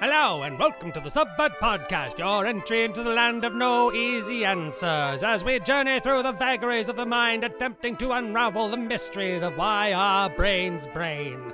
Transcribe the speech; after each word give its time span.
Hello 0.00 0.42
and 0.42 0.58
welcome 0.58 0.90
to 0.92 1.00
the 1.00 1.08
Subvert 1.08 1.52
Podcast, 1.60 2.18
your 2.18 2.46
entry 2.46 2.82
into 2.82 3.02
the 3.04 3.10
land 3.10 3.44
of 3.44 3.54
no 3.54 3.92
easy 3.92 4.44
answers, 4.44 5.22
as 5.22 5.44
we 5.44 5.60
journey 5.60 6.00
through 6.00 6.24
the 6.24 6.32
vagaries 6.32 6.88
of 6.88 6.96
the 6.96 7.06
mind, 7.06 7.44
attempting 7.44 7.96
to 7.98 8.10
unravel 8.12 8.68
the 8.68 8.76
mysteries 8.76 9.42
of 9.42 9.56
why 9.56 9.92
our 9.92 10.28
brains 10.28 10.88
brain. 10.88 11.52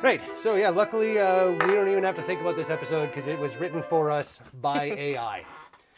Right, 0.00 0.20
so 0.38 0.54
yeah, 0.54 0.68
luckily 0.68 1.18
uh, 1.18 1.50
we 1.50 1.58
don't 1.58 1.88
even 1.88 2.04
have 2.04 2.14
to 2.14 2.22
think 2.22 2.40
about 2.40 2.54
this 2.54 2.70
episode 2.70 3.06
because 3.06 3.26
it 3.26 3.38
was 3.38 3.56
written 3.56 3.82
for 3.82 4.12
us 4.12 4.40
by 4.60 4.84
AI. 4.96 5.44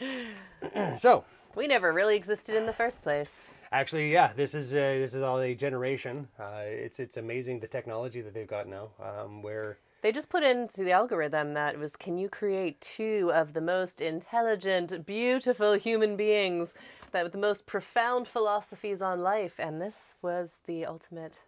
so, 0.96 1.24
We 1.54 1.66
never 1.66 1.92
really 1.92 2.16
existed 2.16 2.56
in 2.56 2.64
the 2.64 2.72
first 2.72 3.02
place. 3.02 3.30
Actually, 3.70 4.10
yeah, 4.10 4.32
this 4.34 4.54
is 4.54 4.74
uh, 4.74 4.78
this 4.78 5.14
is 5.14 5.22
all 5.22 5.38
a 5.40 5.54
generation. 5.54 6.28
Uh, 6.40 6.62
it's 6.64 6.98
it's 6.98 7.18
amazing 7.18 7.60
the 7.60 7.66
technology 7.66 8.22
that 8.22 8.32
they've 8.32 8.48
got 8.48 8.66
now. 8.66 8.88
Um, 9.02 9.42
where 9.42 9.76
They 10.00 10.12
just 10.12 10.28
put 10.28 10.44
into 10.44 10.84
the 10.84 10.92
algorithm 10.92 11.54
that 11.54 11.76
was 11.76 11.96
can 11.96 12.18
you 12.18 12.28
create 12.28 12.80
two 12.80 13.32
of 13.34 13.52
the 13.52 13.60
most 13.60 14.00
intelligent, 14.00 15.04
beautiful 15.04 15.72
human 15.74 16.16
beings 16.16 16.72
that 17.10 17.24
with 17.24 17.32
the 17.32 17.38
most 17.38 17.66
profound 17.66 18.28
philosophies 18.28 19.02
on 19.02 19.18
life 19.20 19.54
and 19.58 19.80
this 19.82 20.14
was 20.22 20.60
the 20.66 20.86
ultimate 20.86 21.40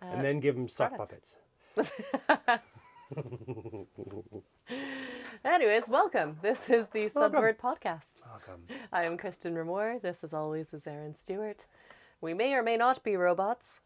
and 0.00 0.18
uh, 0.18 0.22
then 0.22 0.40
give 0.40 0.56
them 0.56 0.66
sock 0.66 0.96
puppets. 0.96 1.36
Anyways, 5.44 5.84
welcome. 5.88 6.38
This 6.42 6.68
is 6.68 6.88
the 6.88 7.08
Subvert 7.10 7.60
podcast. 7.60 8.22
Welcome. 8.28 8.66
I 8.92 9.04
am 9.04 9.16
Kristen 9.16 9.54
Ramore. 9.54 10.00
This 10.02 10.24
as 10.24 10.32
always 10.32 10.72
is 10.72 10.84
Aaron 10.86 11.14
Stewart. 11.14 11.66
We 12.20 12.34
may 12.34 12.54
or 12.54 12.64
may 12.64 12.76
not 12.76 13.04
be 13.04 13.14
robots, 13.14 13.78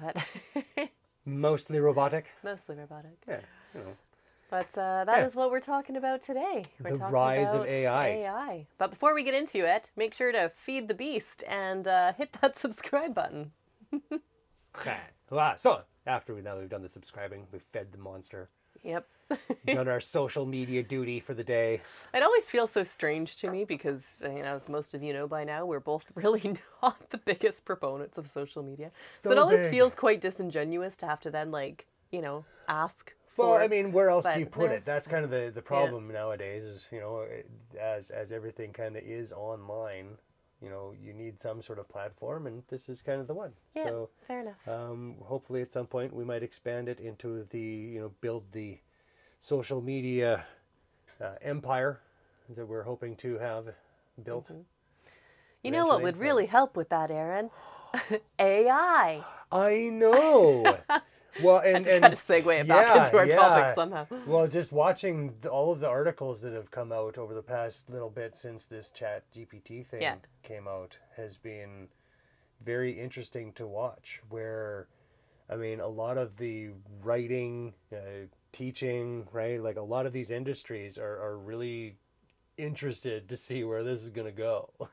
but 0.00 0.24
Mostly 1.26 1.78
robotic. 1.78 2.26
mostly 2.42 2.76
robotic. 2.76 3.16
Yeah, 3.26 3.40
you 3.74 3.80
know. 3.80 3.96
But 4.50 4.76
uh, 4.78 5.04
that 5.06 5.22
is 5.24 5.34
Yeah. 5.34 5.40
what 5.40 5.50
we're 5.50 5.60
talking 5.60 5.96
about 5.96 6.22
today. 6.22 6.62
We're 6.82 6.90
The 6.90 6.98
talking 6.98 7.12
rise 7.14 7.54
of 7.54 7.66
AI. 7.66 8.08
AI. 8.08 8.66
But 8.78 8.90
before 8.90 9.14
we 9.14 9.24
get 9.24 9.34
into 9.34 9.64
it, 9.66 9.90
make 9.96 10.14
sure 10.14 10.32
to 10.32 10.52
feed 10.54 10.86
the 10.86 10.94
beast 10.94 11.42
and 11.48 11.88
uh, 11.88 12.12
hit 12.12 12.36
that 12.40 12.58
subscribe 12.64 13.14
button. 13.14 13.52
So 15.56 15.80
after 16.06 16.34
we 16.34 16.42
now 16.42 16.54
that 16.54 16.60
we've 16.60 16.68
done 16.68 16.82
the 16.82 16.88
subscribing, 16.88 17.46
we've 17.52 17.62
fed 17.72 17.92
the 17.92 17.98
monster, 17.98 18.50
Yep. 18.82 19.06
done 19.66 19.88
our 19.88 20.00
social 20.18 20.46
media 20.46 20.82
duty 20.82 21.20
for 21.20 21.34
the 21.34 21.44
day. 21.44 21.80
It 22.12 22.22
always 22.22 22.48
feels 22.50 22.70
so 22.70 22.84
strange 22.84 23.36
to 23.36 23.50
me 23.50 23.64
because, 23.64 24.16
you 24.22 24.28
know, 24.28 24.56
as 24.56 24.68
most 24.68 24.94
of 24.94 25.02
you 25.02 25.12
know 25.12 25.26
by 25.26 25.44
now, 25.44 25.66
we're 25.66 25.80
both 25.80 26.06
really 26.14 26.56
not 26.82 27.10
the 27.10 27.18
biggest 27.18 27.64
proponents 27.64 28.18
of 28.18 28.28
social 28.28 28.62
media. 28.62 28.90
So, 29.20 29.30
it 29.30 29.38
always 29.38 29.60
big. 29.60 29.70
feels 29.70 29.94
quite 29.94 30.20
disingenuous 30.20 30.96
to 30.98 31.06
have 31.06 31.20
to 31.20 31.30
then, 31.30 31.50
like, 31.50 31.86
you 32.10 32.20
know, 32.22 32.44
ask 32.68 33.14
for. 33.34 33.50
Well, 33.50 33.54
I 33.62 33.68
mean, 33.68 33.92
where 33.92 34.08
else 34.08 34.24
do 34.24 34.38
you 34.38 34.46
put 34.46 34.70
yeah. 34.70 34.76
it? 34.76 34.84
That's 34.84 35.08
kind 35.08 35.24
of 35.24 35.30
the, 35.30 35.50
the 35.54 35.62
problem 35.62 36.12
nowadays. 36.12 36.64
Is 36.64 36.86
you 36.92 37.00
know, 37.00 37.26
as 37.80 38.10
as 38.10 38.32
everything 38.32 38.72
kind 38.72 38.96
of 38.96 39.02
is 39.02 39.32
online, 39.32 40.16
you 40.62 40.70
know, 40.70 40.94
you 41.02 41.12
need 41.12 41.40
some 41.40 41.60
sort 41.60 41.78
of 41.78 41.88
platform, 41.88 42.46
and 42.46 42.62
this 42.68 42.88
is 42.88 43.02
kind 43.02 43.20
of 43.20 43.26
the 43.26 43.34
one. 43.34 43.52
yeah, 43.74 43.84
So 43.84 44.10
fair 44.26 44.40
enough. 44.40 44.68
um, 44.68 45.16
hopefully, 45.22 45.62
at 45.62 45.72
some 45.72 45.86
point, 45.86 46.14
we 46.14 46.24
might 46.24 46.42
expand 46.42 46.88
it 46.88 47.00
into 47.00 47.44
the 47.50 47.58
you 47.60 48.00
know 48.00 48.12
build 48.20 48.44
the 48.52 48.78
social 49.44 49.82
media 49.82 50.42
uh, 51.20 51.32
empire 51.42 52.00
that 52.56 52.66
we're 52.66 52.82
hoping 52.82 53.14
to 53.14 53.38
have 53.38 53.66
built. 54.24 54.46
Mm-hmm. 54.46 54.60
you 55.62 55.70
know 55.70 55.86
what 55.86 56.02
would 56.02 56.16
really 56.16 56.46
help 56.46 56.76
with 56.76 56.88
that, 56.88 57.10
Aaron? 57.10 57.50
AI. 58.38 59.22
I 59.52 59.74
know. 59.92 60.78
well, 61.42 61.58
and 61.58 61.86
and 61.86 62.04
to 62.04 62.10
segue 62.12 62.58
it 62.58 62.66
back 62.66 62.96
into 62.96 63.18
our 63.18 63.26
yeah. 63.26 63.36
topic 63.36 63.74
somehow. 63.74 64.06
Well, 64.26 64.48
just 64.48 64.72
watching 64.72 65.34
the, 65.42 65.50
all 65.50 65.70
of 65.72 65.80
the 65.80 65.88
articles 65.88 66.40
that 66.40 66.54
have 66.54 66.70
come 66.70 66.90
out 66.90 67.18
over 67.18 67.34
the 67.34 67.42
past 67.42 67.90
little 67.90 68.10
bit 68.10 68.34
since 68.34 68.64
this 68.64 68.88
Chat 68.88 69.24
GPT 69.30 69.84
thing 69.84 70.00
Yeah. 70.00 70.14
came 70.42 70.66
out 70.66 70.96
has 71.18 71.36
been 71.36 71.88
very 72.64 72.98
interesting 72.98 73.52
to 73.52 73.66
watch. 73.66 74.22
Where, 74.30 74.88
I 75.50 75.56
mean, 75.56 75.80
a 75.80 75.88
lot 75.88 76.16
of 76.16 76.38
the 76.38 76.70
writing, 77.02 77.74
uh, 77.92 78.24
teaching, 78.54 79.26
right? 79.32 79.62
Like 79.62 79.76
a 79.76 79.82
lot 79.82 80.06
of 80.06 80.12
these 80.12 80.30
industries 80.30 80.96
are, 80.96 81.20
are 81.22 81.36
really 81.38 81.96
interested 82.56 83.28
to 83.28 83.36
see 83.36 83.64
where 83.64 83.82
this 83.82 84.02
is 84.02 84.10
going 84.10 84.26
to 84.26 84.32
go. 84.32 84.70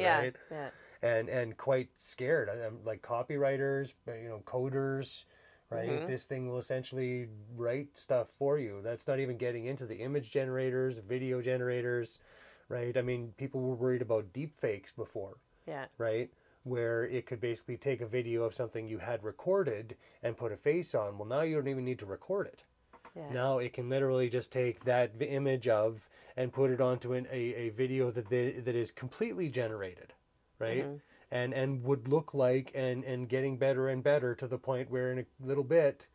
Yeah, 0.00 0.18
right? 0.20 0.36
yeah. 0.50 0.70
and 1.02 1.28
and 1.28 1.54
quite 1.58 1.90
scared. 1.98 2.48
I'm 2.48 2.78
like 2.86 3.02
copywriters, 3.02 3.92
you 4.06 4.30
know, 4.30 4.40
coders, 4.46 5.24
right? 5.68 5.90
Mm-hmm. 5.90 6.08
This 6.10 6.24
thing 6.24 6.48
will 6.48 6.56
essentially 6.56 7.28
write 7.54 7.88
stuff 7.92 8.28
for 8.38 8.58
you. 8.58 8.80
That's 8.82 9.06
not 9.06 9.20
even 9.20 9.36
getting 9.36 9.66
into 9.66 9.84
the 9.84 9.96
image 9.96 10.30
generators, 10.30 10.96
video 11.06 11.42
generators, 11.42 12.18
right? 12.70 12.96
I 12.96 13.02
mean, 13.02 13.34
people 13.36 13.60
were 13.60 13.74
worried 13.74 14.00
about 14.00 14.32
deep 14.32 14.58
fakes 14.58 14.90
before, 14.90 15.36
Yeah. 15.66 15.84
right? 15.98 16.30
Where 16.64 17.04
it 17.04 17.26
could 17.26 17.40
basically 17.42 17.76
take 17.76 18.00
a 18.00 18.06
video 18.06 18.44
of 18.44 18.54
something 18.54 18.88
you 18.88 18.96
had 18.96 19.22
recorded 19.22 19.96
and 20.22 20.34
put 20.34 20.50
a 20.52 20.56
face 20.56 20.94
on. 20.94 21.18
Well, 21.18 21.28
now 21.28 21.42
you 21.42 21.56
don't 21.56 21.68
even 21.68 21.84
need 21.84 21.98
to 21.98 22.06
record 22.06 22.46
it. 22.46 22.64
Yeah. 23.16 23.32
Now 23.32 23.58
it 23.58 23.72
can 23.72 23.88
literally 23.88 24.28
just 24.28 24.52
take 24.52 24.84
that 24.84 25.12
image 25.20 25.68
of 25.68 26.08
and 26.36 26.52
put 26.52 26.70
it 26.70 26.80
onto 26.80 27.14
an, 27.14 27.26
a, 27.32 27.54
a 27.54 27.68
video 27.70 28.10
that 28.10 28.28
they, 28.28 28.52
that 28.52 28.76
is 28.76 28.90
completely 28.90 29.48
generated, 29.48 30.12
right? 30.58 30.84
Mm-hmm. 30.84 30.96
And 31.30 31.52
and 31.52 31.84
would 31.84 32.08
look 32.08 32.32
like 32.32 32.70
and 32.74 33.04
and 33.04 33.28
getting 33.28 33.58
better 33.58 33.88
and 33.88 34.02
better 34.02 34.34
to 34.36 34.46
the 34.46 34.56
point 34.56 34.90
where 34.90 35.12
in 35.12 35.18
a 35.18 35.24
little 35.44 35.64
bit 35.64 36.06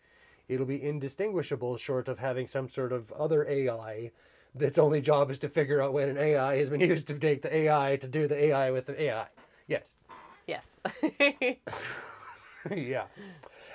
it'll 0.47 0.65
be 0.65 0.81
indistinguishable 0.81 1.77
short 1.77 2.07
of 2.07 2.17
having 2.17 2.47
some 2.47 2.67
sort 2.67 2.91
of 2.91 3.11
other 3.11 3.47
AI 3.47 4.11
that's 4.55 4.77
only 4.77 5.01
job 5.01 5.31
is 5.31 5.39
to 5.39 5.49
figure 5.49 5.81
out 5.81 5.93
when 5.93 6.09
an 6.09 6.17
AI 6.17 6.57
has 6.57 6.69
been 6.69 6.79
used 6.93 7.07
to 7.07 7.13
take 7.15 7.41
the 7.41 7.55
AI 7.55 7.97
to 7.97 8.07
do 8.07 8.27
the 8.27 8.45
AI 8.45 8.71
with 8.71 8.85
the 8.85 9.01
AI. 9.03 9.27
Yes. 9.67 9.95
Yes. 10.47 10.65
yeah. 12.75 13.05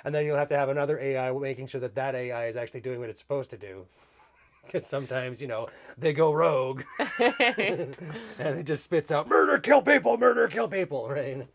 And 0.05 0.13
then 0.15 0.25
you'll 0.25 0.37
have 0.37 0.49
to 0.49 0.57
have 0.57 0.69
another 0.69 0.99
AI 0.99 1.31
making 1.31 1.67
sure 1.67 1.81
that 1.81 1.95
that 1.95 2.15
AI 2.15 2.47
is 2.47 2.55
actually 2.55 2.79
doing 2.81 2.99
what 2.99 3.09
it's 3.09 3.19
supposed 3.19 3.49
to 3.51 3.57
do. 3.57 3.85
Because 4.65 4.85
sometimes, 4.85 5.41
you 5.41 5.47
know, 5.47 5.67
they 5.97 6.13
go 6.13 6.31
rogue 6.31 6.83
and 7.19 7.95
it 8.37 8.65
just 8.65 8.83
spits 8.83 9.11
out 9.11 9.27
murder, 9.27 9.57
kill 9.57 9.81
people, 9.81 10.15
murder, 10.17 10.47
kill 10.47 10.67
people, 10.67 11.09
right? 11.09 11.47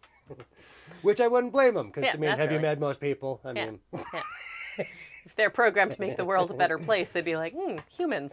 Which 1.03 1.21
I 1.21 1.29
wouldn't 1.29 1.53
blame 1.53 1.75
them. 1.75 1.89
Because, 1.89 2.05
Yeah, 2.07 2.15
I 2.15 2.17
mean, 2.17 2.31
have 2.37 2.51
you 2.51 2.59
met 2.59 2.81
most 2.81 2.99
people? 2.99 3.41
I 3.45 3.53
Yeah. 3.53 3.65
mean, 3.67 3.79
yeah. 4.13 4.23
If 5.27 5.37
they're 5.37 5.51
programmed 5.51 5.93
to 5.93 6.01
make 6.01 6.17
the 6.17 6.25
world 6.25 6.51
a 6.51 6.55
better 6.55 6.79
place, 6.79 7.11
they'd 7.11 7.25
be 7.25 7.37
like, 7.37 7.55
hmm, 7.57 7.77
humans. 7.89 8.33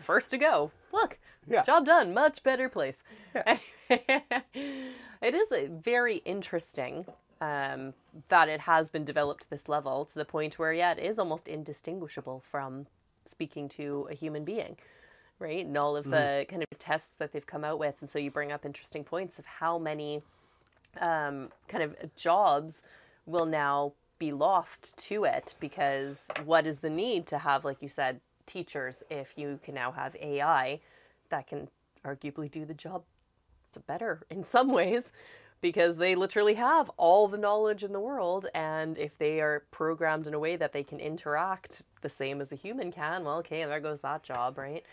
First 0.00 0.30
to 0.30 0.38
go. 0.38 0.70
Look, 0.92 1.18
Yeah. 1.46 1.62
job 1.62 1.84
done. 1.84 2.14
Much 2.14 2.42
better 2.42 2.68
place. 2.70 3.02
it 3.90 5.34
is 5.34 5.68
very 5.70 6.16
interesting 6.24 7.04
um, 7.40 7.94
that 8.28 8.48
it 8.48 8.60
has 8.60 8.88
been 8.88 9.04
developed 9.04 9.42
to 9.42 9.50
this 9.50 9.68
level 9.68 10.04
to 10.06 10.14
the 10.14 10.24
point 10.24 10.58
where, 10.58 10.72
yeah, 10.72 10.92
it 10.92 10.98
is 10.98 11.18
almost 11.18 11.48
indistinguishable 11.48 12.42
from 12.50 12.86
speaking 13.24 13.68
to 13.70 14.08
a 14.10 14.14
human 14.14 14.44
being. 14.44 14.76
Right, 15.38 15.66
and 15.66 15.76
all 15.76 15.98
of 15.98 16.08
the 16.08 16.46
kind 16.48 16.62
of 16.62 16.78
tests 16.78 17.12
that 17.18 17.32
they've 17.32 17.46
come 17.46 17.62
out 17.62 17.78
with, 17.78 17.96
and 18.00 18.08
so 18.08 18.18
you 18.18 18.30
bring 18.30 18.52
up 18.52 18.64
interesting 18.64 19.04
points 19.04 19.38
of 19.38 19.44
how 19.44 19.78
many 19.78 20.22
um, 20.98 21.50
kind 21.68 21.84
of 21.84 21.94
jobs 22.16 22.80
will 23.26 23.44
now 23.44 23.92
be 24.18 24.32
lost 24.32 24.96
to 24.96 25.24
it 25.24 25.54
because 25.60 26.20
what 26.46 26.66
is 26.66 26.78
the 26.78 26.88
need 26.88 27.26
to 27.26 27.36
have, 27.36 27.66
like 27.66 27.82
you 27.82 27.88
said, 27.88 28.18
teachers 28.46 29.02
if 29.10 29.32
you 29.36 29.60
can 29.62 29.74
now 29.74 29.92
have 29.92 30.16
AI 30.16 30.80
that 31.28 31.46
can 31.46 31.68
arguably 32.04 32.50
do 32.50 32.64
the 32.64 32.74
job 32.74 33.02
better 33.86 34.22
in 34.30 34.42
some 34.42 34.70
ways 34.70 35.02
because 35.60 35.96
they 35.96 36.14
literally 36.14 36.54
have 36.54 36.90
all 36.96 37.28
the 37.28 37.38
knowledge 37.38 37.82
in 37.82 37.92
the 37.92 38.00
world 38.00 38.46
and 38.54 38.98
if 38.98 39.16
they 39.18 39.40
are 39.40 39.64
programmed 39.70 40.26
in 40.26 40.34
a 40.34 40.38
way 40.38 40.56
that 40.56 40.72
they 40.72 40.82
can 40.84 41.00
interact 41.00 41.82
the 42.02 42.08
same 42.10 42.40
as 42.40 42.52
a 42.52 42.56
human 42.56 42.92
can 42.92 43.24
well 43.24 43.38
okay 43.38 43.64
there 43.64 43.80
goes 43.80 44.00
that 44.00 44.22
job 44.22 44.58
right 44.58 44.84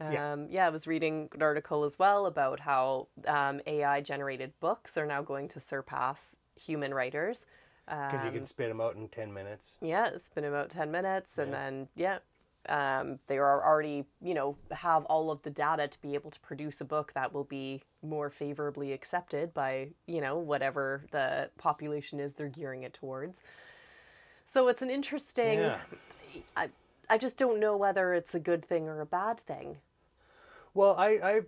Yeah. 0.00 0.32
um, 0.32 0.46
yeah, 0.50 0.66
I 0.66 0.70
was 0.70 0.86
reading 0.86 1.28
an 1.34 1.42
article 1.42 1.84
as 1.84 1.98
well 1.98 2.26
about 2.26 2.60
how 2.60 3.08
um, 3.26 3.60
AI 3.66 4.00
generated 4.00 4.52
books 4.60 4.96
are 4.96 5.06
now 5.06 5.22
going 5.22 5.46
to 5.48 5.60
surpass 5.60 6.36
human 6.56 6.94
writers. 6.94 7.44
because 7.86 8.24
you 8.24 8.30
Um, 8.30 8.34
can 8.34 8.46
spit 8.46 8.68
them 8.68 8.80
out 8.80 8.96
in 8.96 9.08
10 9.08 9.32
minutes. 9.32 9.76
yeah, 9.82 10.10
been 10.34 10.44
about 10.44 10.70
10 10.70 10.90
minutes. 10.90 11.38
And 11.38 11.52
Yeah. 11.52 11.58
then, 11.58 11.88
yeah, 11.96 12.18
um, 12.68 13.18
they 13.26 13.38
are 13.38 13.64
already, 13.64 14.04
you 14.20 14.34
know, 14.34 14.56
have 14.70 15.04
all 15.06 15.30
of 15.30 15.42
the 15.42 15.50
data 15.50 15.88
to 15.88 16.00
be 16.02 16.14
able 16.14 16.30
to 16.30 16.40
produce 16.40 16.80
a 16.80 16.84
book 16.84 17.12
that 17.14 17.32
will 17.32 17.44
be 17.44 17.82
more 18.02 18.30
favorably 18.30 18.92
accepted 18.92 19.54
by, 19.54 19.88
you 20.06 20.20
know, 20.20 20.38
whatever 20.38 21.04
the 21.10 21.48
population 21.58 22.20
is 22.20 22.34
they're 22.34 22.48
gearing 22.48 22.82
it 22.82 22.92
towards. 22.92 23.40
So 24.46 24.68
it's 24.68 24.82
an 24.82 24.90
interesting. 24.90 25.60
Yeah. 25.60 25.78
I, 26.56 26.68
I 27.08 27.18
just 27.18 27.38
don't 27.38 27.60
know 27.60 27.76
whether 27.76 28.12
it's 28.14 28.34
a 28.34 28.40
good 28.40 28.64
thing 28.64 28.88
or 28.88 29.00
a 29.00 29.06
bad 29.06 29.40
thing. 29.40 29.78
Well, 30.74 30.94
I, 30.96 31.18
I'm 31.22 31.46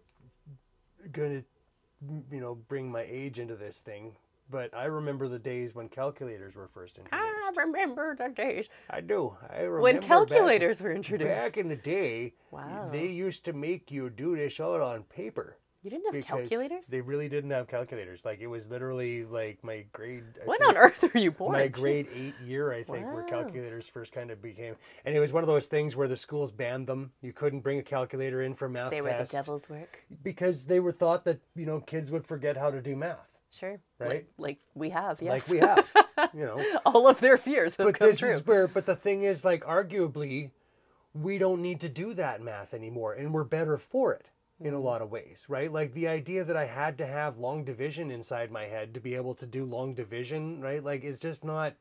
going 1.13 1.43
to, 1.43 2.35
you 2.35 2.41
know, 2.41 2.55
bring 2.55 2.91
my 2.91 3.03
age 3.09 3.39
into 3.39 3.55
this 3.55 3.79
thing 3.79 4.17
but 4.53 4.73
I 4.75 4.85
remember 4.85 5.27
the 5.29 5.39
days 5.39 5.75
when 5.75 5.89
calculators 5.89 6.55
were 6.55 6.69
first 6.69 6.99
introduced. 6.99 7.21
I 7.21 7.61
remember 7.61 8.15
the 8.15 8.29
days 8.29 8.69
I 8.91 9.01
do. 9.01 9.35
I 9.51 9.57
remember 9.63 9.81
when 9.81 9.97
back- 10.01 10.07
calculators 10.09 10.81
were 10.81 10.93
introduced. 10.93 11.29
Back 11.29 11.57
in 11.57 11.69
the 11.69 11.77
day, 11.77 12.35
Wow. 12.53 12.89
they 12.93 13.07
used 13.07 13.45
to 13.47 13.53
make 13.53 13.91
you 13.91 14.11
do 14.11 14.37
this 14.37 14.61
all 14.61 14.81
on 14.83 15.03
paper. 15.05 15.57
you 15.85 15.91
didn't 15.91 16.15
have 16.15 16.25
calculators? 16.25 16.87
They 16.87 17.01
really 17.01 17.29
didn't 17.29 17.51
have 17.51 17.67
calculators. 17.67 18.25
Like 18.25 18.39
it 18.41 18.47
was 18.47 18.69
literally 18.69 19.25
like 19.25 19.59
my 19.65 19.85
grade. 19.93 20.23
I 20.41 20.45
When 20.45 20.59
think- 20.61 20.71
on 20.71 20.77
earth 20.77 21.03
are 21.13 21.19
you 21.19 21.33
born? 21.33 21.55
My 21.55 21.67
Jeez. 21.69 21.73
grade 21.73 22.09
eight 22.15 22.35
year, 22.41 22.73
I 22.73 22.85
think, 22.85 23.05
where 23.13 23.25
calculators 23.25 23.89
first 23.89 24.13
kind 24.13 24.31
of 24.31 24.41
became, 24.41 24.77
and 25.05 25.17
it 25.17 25.19
was 25.19 25.33
one 25.33 25.43
of 25.43 25.49
those 25.49 25.67
things 25.67 25.97
where 25.97 26.07
the 26.07 26.17
schools 26.17 26.53
banned 26.53 26.87
them. 26.87 27.11
You 27.21 27.33
couldn't 27.33 27.63
bring 27.63 27.81
a 27.81 27.83
calculator 27.83 28.43
in 28.43 28.55
for 28.55 28.69
math 28.69 28.91
They 28.93 29.01
were 29.01 29.09
the 29.25 29.25
devil's 29.25 29.69
work. 29.69 30.05
because 30.23 30.67
they 30.67 30.79
were 30.79 30.93
thought 30.93 31.25
that 31.25 31.41
you 31.57 31.67
know 31.67 31.81
kids 31.81 32.13
would 32.13 32.25
forget 32.29 32.57
how 32.57 32.71
to 32.71 32.81
do 32.81 32.95
math, 32.95 33.27
Sure. 33.53 33.79
Right? 33.99 34.09
Like, 34.09 34.27
like 34.39 34.59
we 34.75 34.91
have, 34.91 35.21
yes. 35.23 35.31
like 35.31 35.49
we 35.49 35.59
have, 35.59 35.87
you 36.35 36.45
know. 36.45 36.65
All 36.87 37.07
of 37.07 37.21
their 37.21 37.37
fears 37.37 37.77
have 37.77 37.87
But 37.87 37.99
come 37.99 38.09
this 38.09 38.19
true. 38.19 38.31
is 38.31 38.47
where, 38.47 38.67
but 38.67 38.87
the 38.87 38.97
thing 38.97 39.25
is, 39.25 39.45
like, 39.45 39.65
arguably, 39.65 40.51
we 41.15 41.39
don't 41.39 41.61
need 41.63 41.81
to 41.83 41.89
do 41.89 42.15
that 42.15 42.41
math 42.43 42.73
anymore, 42.75 43.13
and 43.13 43.33
we're 43.35 43.45
better 43.45 43.77
for 43.77 44.15
it 44.15 44.27
in 44.61 44.75
a 44.75 44.79
Mm. 44.79 44.85
lot 44.85 45.03
of 45.03 45.11
ways, 45.11 45.45
right? 45.49 45.71
Like 45.73 45.93
the 45.93 46.09
idea 46.09 46.45
that 46.45 46.57
I 46.57 46.65
had 46.67 46.97
to 46.99 47.07
have 47.07 47.37
long 47.39 47.65
division 47.65 48.11
inside 48.11 48.51
my 48.51 48.65
head 48.65 48.95
to 48.95 49.01
be 49.01 49.15
able 49.17 49.35
to 49.37 49.47
do 49.47 49.65
long 49.65 49.93
division, 49.95 50.61
right? 50.61 50.83
Like, 50.83 51.05
is 51.05 51.19
just 51.19 51.45
not. 51.45 51.75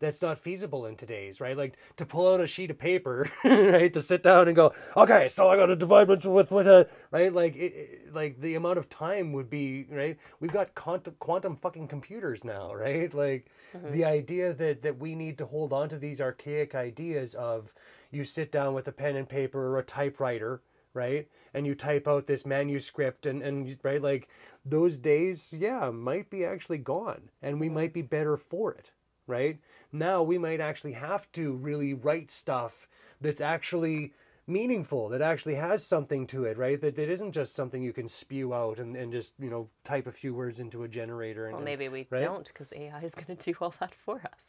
That's 0.00 0.22
not 0.22 0.38
feasible 0.38 0.86
in 0.86 0.96
today's, 0.96 1.40
right? 1.40 1.56
Like 1.56 1.76
to 1.96 2.06
pull 2.06 2.32
out 2.32 2.40
a 2.40 2.46
sheet 2.46 2.70
of 2.70 2.78
paper, 2.78 3.30
right? 3.44 3.92
To 3.92 4.00
sit 4.00 4.22
down 4.22 4.48
and 4.48 4.56
go, 4.56 4.72
okay, 4.96 5.28
so 5.28 5.48
I 5.48 5.56
got 5.56 5.66
to 5.66 5.76
divide 5.76 6.08
with 6.08 6.24
with 6.26 6.50
with 6.50 6.66
a 6.66 6.88
right, 7.10 7.32
like 7.32 7.56
it, 7.56 8.12
like 8.12 8.40
the 8.40 8.54
amount 8.54 8.78
of 8.78 8.88
time 8.88 9.32
would 9.32 9.50
be 9.50 9.86
right. 9.90 10.18
We've 10.40 10.52
got 10.52 10.74
quantum 10.74 11.14
quantum 11.18 11.56
fucking 11.56 11.88
computers 11.88 12.44
now, 12.44 12.74
right? 12.84 13.12
Like 13.12 13.50
mm-hmm. 13.76 13.92
the 13.92 14.04
idea 14.04 14.52
that 14.54 14.82
that 14.82 14.98
we 14.98 15.14
need 15.14 15.38
to 15.38 15.46
hold 15.46 15.72
on 15.72 15.88
to 15.90 15.98
these 15.98 16.20
archaic 16.20 16.74
ideas 16.74 17.34
of 17.34 17.74
you 18.10 18.24
sit 18.24 18.52
down 18.52 18.74
with 18.74 18.88
a 18.88 18.92
pen 18.92 19.16
and 19.16 19.28
paper 19.28 19.66
or 19.66 19.78
a 19.78 19.84
typewriter, 19.84 20.62
right? 20.94 21.28
And 21.52 21.66
you 21.66 21.74
type 21.74 22.08
out 22.08 22.26
this 22.26 22.46
manuscript 22.46 23.26
and, 23.26 23.42
and 23.42 23.76
right, 23.82 24.00
like 24.00 24.28
those 24.64 24.96
days, 24.98 25.52
yeah, 25.56 25.90
might 25.90 26.30
be 26.30 26.44
actually 26.44 26.78
gone 26.78 27.30
and 27.42 27.60
we 27.60 27.66
mm-hmm. 27.66 27.74
might 27.74 27.92
be 27.92 28.02
better 28.02 28.36
for 28.36 28.72
it, 28.72 28.92
right? 29.26 29.58
Now 29.92 30.22
we 30.22 30.38
might 30.38 30.60
actually 30.60 30.92
have 30.92 31.30
to 31.32 31.52
really 31.52 31.94
write 31.94 32.30
stuff 32.30 32.88
that's 33.20 33.40
actually 33.40 34.12
meaningful, 34.46 35.08
that 35.08 35.22
actually 35.22 35.54
has 35.54 35.86
something 35.86 36.26
to 36.26 36.44
it, 36.44 36.58
right? 36.58 36.80
That, 36.80 36.96
that 36.96 37.08
isn't 37.08 37.32
just 37.32 37.54
something 37.54 37.82
you 37.82 37.92
can 37.92 38.08
spew 38.08 38.52
out 38.52 38.78
and, 38.78 38.94
and 38.96 39.10
just, 39.10 39.32
you 39.38 39.48
know, 39.48 39.68
type 39.84 40.06
a 40.06 40.12
few 40.12 40.34
words 40.34 40.60
into 40.60 40.82
a 40.82 40.88
generator. 40.88 41.46
And, 41.46 41.56
Well, 41.56 41.64
maybe 41.64 41.88
we 41.88 42.06
right? 42.10 42.20
don't 42.20 42.46
because 42.46 42.70
AI 42.74 43.00
is 43.00 43.14
going 43.14 43.36
to 43.36 43.52
do 43.52 43.56
all 43.60 43.74
that 43.80 43.94
for 43.94 44.16
us. 44.16 44.46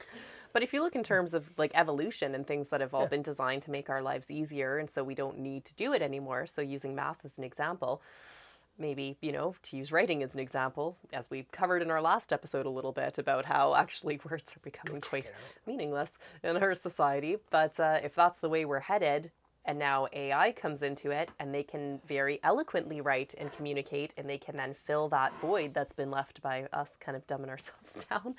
But 0.51 0.63
if 0.63 0.74
you 0.74 0.81
look 0.81 0.95
in 0.95 1.04
terms 1.04 1.33
of 1.33 1.51
like 1.57 1.71
evolution 1.75 2.36
and 2.36 2.45
things 2.45 2.69
that 2.69 2.81
have 2.81 2.94
all 2.94 3.07
been 3.07 3.21
designed 3.21 3.62
to 3.63 3.71
make 3.71 3.89
our 3.89 4.01
lives 4.01 4.31
easier, 4.31 4.78
and 4.78 4.89
so 4.89 5.04
we 5.04 5.16
don't 5.16 5.39
need 5.39 5.66
to 5.66 5.74
do 5.75 5.94
it 5.94 6.01
anymore. 6.01 6.45
So 6.45 6.62
using 6.62 6.95
math 6.95 7.25
as 7.25 7.38
an 7.38 7.44
example, 7.44 8.01
maybe 8.77 9.18
you 9.22 9.31
know 9.31 9.56
to 9.63 9.77
use 9.77 9.92
writing 9.92 10.24
as 10.24 10.33
an 10.33 10.39
example, 10.39 10.98
as 11.13 11.30
we 11.30 11.45
covered 11.51 11.81
in 11.81 11.92
our 11.92 12.01
last 12.01 12.33
episode 12.33 12.66
a 12.66 12.69
little 12.69 12.92
bit 12.92 13.18
about 13.18 13.45
how 13.45 13.75
actually 13.86 14.19
words 14.30 14.56
are 14.56 14.60
becoming 14.60 15.01
quite 15.01 15.31
meaningless 15.66 16.12
in 16.44 16.57
our 16.57 16.75
society. 16.75 17.38
But 17.50 17.80
uh, 17.80 18.00
if 18.04 18.16
that's 18.16 18.39
the 18.39 18.50
way 18.50 18.66
we're 18.66 18.80
headed, 18.80 19.31
and 19.66 19.80
now 19.80 20.07
AI 20.13 20.51
comes 20.51 20.83
into 20.83 21.12
it 21.12 21.31
and 21.39 21.54
they 21.54 21.63
can 21.63 22.00
very 22.07 22.39
eloquently 22.44 23.01
write 23.01 23.33
and 23.38 23.51
communicate 23.51 24.13
and 24.18 24.30
they 24.30 24.38
can 24.38 24.56
then 24.56 24.75
fill 24.86 25.10
that 25.10 25.33
void 25.42 25.74
that's 25.74 25.94
been 25.94 26.12
left 26.12 26.42
by 26.42 26.68
us 26.71 26.98
kind 27.00 27.16
of 27.16 27.25
dumbing 27.28 27.50
ourselves 27.50 28.06
down, 28.10 28.36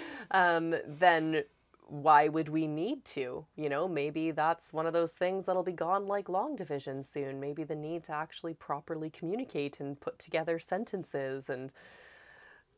um, 0.30 0.74
then 0.86 1.44
why 1.86 2.28
would 2.28 2.48
we 2.48 2.66
need 2.66 3.04
to? 3.04 3.46
You 3.56 3.68
know, 3.68 3.86
maybe 3.88 4.30
that's 4.32 4.72
one 4.72 4.86
of 4.86 4.92
those 4.92 5.12
things 5.12 5.46
that'll 5.46 5.62
be 5.62 5.72
gone 5.72 6.06
like 6.06 6.28
long 6.28 6.56
division 6.56 7.04
soon. 7.04 7.40
Maybe 7.40 7.62
the 7.64 7.76
need 7.76 8.04
to 8.04 8.12
actually 8.12 8.54
properly 8.54 9.08
communicate 9.10 9.78
and 9.80 9.98
put 10.00 10.18
together 10.18 10.58
sentences 10.58 11.48
and. 11.48 11.72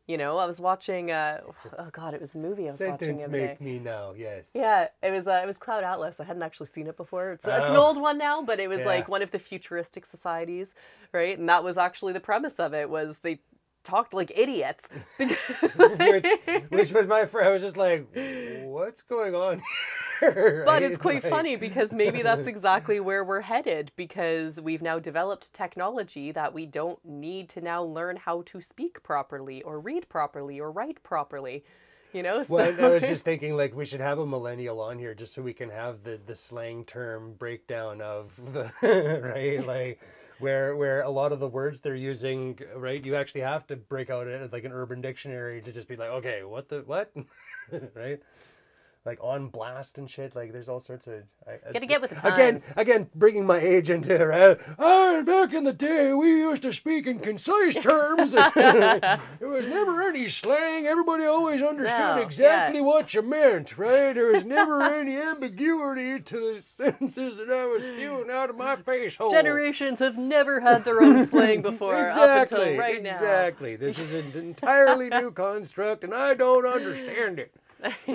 You 0.06 0.16
know, 0.16 0.38
I 0.38 0.46
was 0.46 0.58
watching. 0.58 1.10
Uh, 1.10 1.42
oh 1.78 1.90
God, 1.92 2.14
it 2.14 2.20
was 2.22 2.34
a 2.34 2.38
movie 2.38 2.62
I 2.66 2.70
was 2.70 2.80
watching 2.80 3.18
Sentence 3.20 3.30
make 3.30 3.60
me 3.60 3.78
now, 3.78 4.14
yes. 4.16 4.52
Yeah, 4.54 4.88
it 5.02 5.10
was 5.10 5.26
uh, 5.26 5.40
it 5.42 5.46
was 5.46 5.58
Cloud 5.58 5.84
Atlas. 5.84 6.18
I 6.18 6.24
hadn't 6.24 6.42
actually 6.42 6.68
seen 6.68 6.86
it 6.86 6.96
before. 6.96 7.32
It's, 7.32 7.44
it's 7.44 7.68
an 7.68 7.76
Oh. 7.76 7.82
old 7.82 8.00
one 8.00 8.16
now, 8.16 8.40
but 8.40 8.58
it 8.58 8.68
was 8.68 8.78
Yeah. 8.78 8.86
like 8.86 9.06
one 9.08 9.20
of 9.20 9.32
the 9.32 9.38
futuristic 9.38 10.06
societies, 10.06 10.72
right? 11.12 11.38
And 11.38 11.46
that 11.50 11.62
was 11.62 11.76
actually 11.76 12.14
the 12.14 12.20
premise 12.20 12.54
of 12.58 12.72
it 12.72 12.88
was 12.88 13.18
they 13.18 13.40
talked 13.88 14.12
like 14.14 14.30
idiots. 14.34 14.84
which, 15.16 16.26
which 16.68 16.92
was 16.92 17.06
my 17.06 17.26
friend. 17.26 17.48
I 17.48 17.52
was 17.52 17.62
just 17.62 17.76
like, 17.76 18.06
what's 18.64 19.02
going 19.02 19.34
on? 19.34 19.62
But 20.20 20.82
it's 20.82 20.98
quite 20.98 21.22
Like- 21.22 21.30
funny 21.30 21.54
because 21.54 21.92
maybe 21.92 22.22
that's 22.22 22.48
exactly 22.48 22.98
where 22.98 23.22
we're 23.22 23.42
headed 23.42 23.92
because 23.94 24.60
we've 24.60 24.82
now 24.82 24.98
developed 24.98 25.54
technology 25.54 26.32
that 26.32 26.52
we 26.52 26.66
don't 26.66 26.98
need 27.04 27.48
to 27.50 27.60
now 27.60 27.84
learn 27.84 28.16
how 28.16 28.42
to 28.46 28.60
speak 28.60 29.00
properly 29.04 29.62
or 29.62 29.78
read 29.78 30.08
properly 30.08 30.58
or 30.58 30.72
write 30.72 31.00
properly. 31.04 31.62
You 32.12 32.24
know, 32.24 32.42
so 32.42 32.54
Well, 32.54 32.84
I 32.84 32.88
was 32.88 33.04
just 33.04 33.24
thinking 33.24 33.56
like 33.56 33.76
we 33.76 33.84
should 33.84 34.00
have 34.00 34.18
a 34.18 34.26
millennial 34.26 34.80
on 34.80 34.98
here 34.98 35.14
just 35.14 35.34
so 35.34 35.42
we 35.42 35.52
can 35.52 35.70
have 35.70 36.02
the 36.02 36.18
the 36.26 36.34
slang 36.34 36.84
term 36.84 37.34
breakdown 37.38 38.00
of 38.00 38.34
the 38.52 38.72
right 39.22 39.64
like 39.64 40.00
where 40.38 40.76
where 40.76 41.02
a 41.02 41.10
lot 41.10 41.32
of 41.32 41.40
the 41.40 41.48
words 41.48 41.80
they're 41.80 41.94
using 41.94 42.58
right 42.76 43.04
you 43.04 43.16
actually 43.16 43.40
have 43.40 43.66
to 43.66 43.76
break 43.76 44.10
out 44.10 44.26
a, 44.26 44.48
like 44.52 44.64
an 44.64 44.72
urban 44.72 45.00
dictionary 45.00 45.60
to 45.62 45.72
just 45.72 45.88
be 45.88 45.96
like 45.96 46.10
okay 46.10 46.42
what 46.44 46.68
the 46.68 46.82
what? 46.86 47.12
Right 47.94 48.20
like 49.04 49.18
on 49.22 49.48
blast 49.48 49.96
and 49.98 50.10
shit 50.10 50.34
like 50.36 50.52
there's 50.52 50.68
all 50.68 50.80
sorts 50.80 51.06
of 51.06 51.14
I, 51.46 51.72
Gotta 51.72 51.86
get 51.86 52.00
with 52.02 52.10
the 52.10 52.18
again 52.26 52.54
times. 52.54 52.64
again 52.76 52.76
again, 52.76 53.10
bringing 53.14 53.46
my 53.46 53.58
age 53.58 53.90
into 53.90 54.14
it 54.14 54.22
right? 54.22 54.58
oh 54.78 55.22
back 55.24 55.54
in 55.54 55.64
the 55.64 55.72
day 55.72 56.12
we 56.12 56.28
used 56.28 56.62
to 56.62 56.72
speak 56.72 57.06
in 57.06 57.18
concise 57.20 57.74
terms 57.82 58.32
there 58.32 59.18
was 59.40 59.66
never 59.66 60.02
any 60.08 60.28
slang 60.28 60.86
everybody 60.86 61.24
always 61.24 61.62
understood 61.62 62.16
No, 62.16 62.22
exactly 62.22 62.80
yeah. 62.80 62.84
what 62.86 63.14
you 63.14 63.22
meant 63.22 63.78
right 63.78 64.12
there 64.14 64.32
was 64.32 64.44
never 64.44 64.82
any 64.82 65.16
ambiguity 65.16 66.20
to 66.20 66.54
the 66.56 66.60
sentences 66.62 67.36
that 67.38 67.50
i 67.50 67.64
was 67.66 67.84
spewing 67.84 68.30
out 68.30 68.50
of 68.50 68.56
my 68.56 68.76
face 68.76 69.16
hole 69.16 69.30
generations 69.30 70.00
have 70.00 70.18
never 70.18 70.60
had 70.60 70.84
their 70.84 71.00
own 71.02 71.26
slang 71.26 71.62
before 71.62 71.94
up 71.96 72.08
exactly 72.10 72.60
until 72.60 72.78
right 72.78 73.02
now. 73.02 73.14
exactly 73.14 73.76
this 73.76 73.98
is 73.98 74.12
an 74.12 74.32
entirely 74.38 75.08
new 75.08 75.30
construct 75.30 76.04
and 76.04 76.14
i 76.14 76.34
don't 76.34 76.66
understand 76.66 77.38
it 77.38 77.54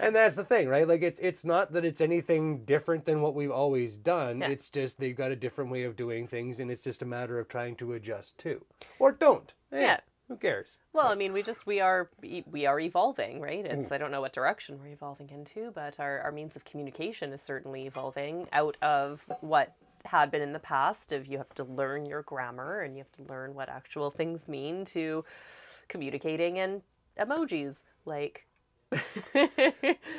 and 0.00 0.14
that's 0.14 0.36
the 0.36 0.44
thing 0.44 0.68
right 0.68 0.86
like 0.88 1.02
it's 1.02 1.20
it's 1.20 1.44
not 1.44 1.72
that 1.72 1.84
it's 1.84 2.00
anything 2.00 2.64
different 2.64 3.04
than 3.04 3.20
what 3.20 3.34
we've 3.34 3.50
always 3.50 3.96
done 3.96 4.40
Yeah. 4.40 4.48
it's 4.48 4.68
just 4.68 4.98
they've 4.98 5.16
got 5.16 5.30
a 5.32 5.36
different 5.36 5.70
way 5.70 5.84
of 5.84 5.96
doing 5.96 6.26
things 6.26 6.60
and 6.60 6.70
it's 6.70 6.82
just 6.82 7.02
a 7.02 7.06
matter 7.06 7.38
of 7.38 7.48
trying 7.48 7.76
to 7.76 7.92
adjust 7.94 8.38
to 8.38 8.64
or 8.98 9.12
don't 9.12 9.52
Hey, 9.70 9.82
Yeah. 9.82 10.00
who 10.28 10.36
cares 10.36 10.76
Well, 10.92 11.06
I 11.08 11.14
mean, 11.14 11.32
we 11.32 11.42
just 11.42 11.66
we 11.66 11.80
are 11.80 12.08
we 12.50 12.66
are 12.66 12.80
evolving, 12.80 13.40
right? 13.40 13.64
It's 13.66 13.88
mm. 13.88 13.92
I 13.92 13.98
don't 13.98 14.10
know 14.10 14.20
what 14.20 14.32
direction 14.32 14.78
we're 14.80 14.92
evolving 14.92 15.30
into, 15.30 15.70
but 15.74 16.00
our, 16.00 16.20
our 16.20 16.32
means 16.32 16.56
of 16.56 16.64
communication 16.64 17.32
is 17.32 17.42
certainly 17.42 17.86
evolving 17.86 18.48
out 18.52 18.76
of 18.82 19.20
what 19.40 19.74
had 20.04 20.30
been 20.30 20.40
in 20.42 20.52
the 20.52 20.58
past 20.60 21.10
of 21.12 21.26
you 21.26 21.36
have 21.36 21.52
to 21.56 21.64
learn 21.64 22.06
your 22.06 22.22
grammar 22.22 22.80
and 22.82 22.94
you 22.96 23.02
have 23.02 23.12
to 23.12 23.22
learn 23.32 23.54
what 23.54 23.68
actual 23.68 24.10
things 24.10 24.46
mean 24.48 24.84
to 24.84 25.24
communicating 25.88 26.56
in 26.58 26.80
emojis 27.18 27.78
like 28.04 28.46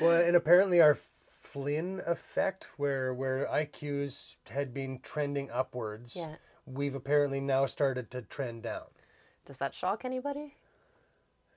well 0.02 0.22
and 0.22 0.36
apparently 0.36 0.82
our 0.82 0.98
flynn 1.42 2.02
effect 2.06 2.68
where 2.78 3.14
where 3.14 3.48
iqs 3.54 4.36
had 4.50 4.74
been 4.74 5.00
trending 5.02 5.50
upwards 5.52 6.16
Yeah. 6.16 6.36
we've 6.66 6.96
apparently 6.96 7.40
now 7.40 7.66
started 7.66 8.12
to 8.12 8.22
trend 8.22 8.64
down 8.64 8.88
does 9.46 9.58
that 9.60 9.74
shock 9.74 10.04
anybody? 10.04 10.56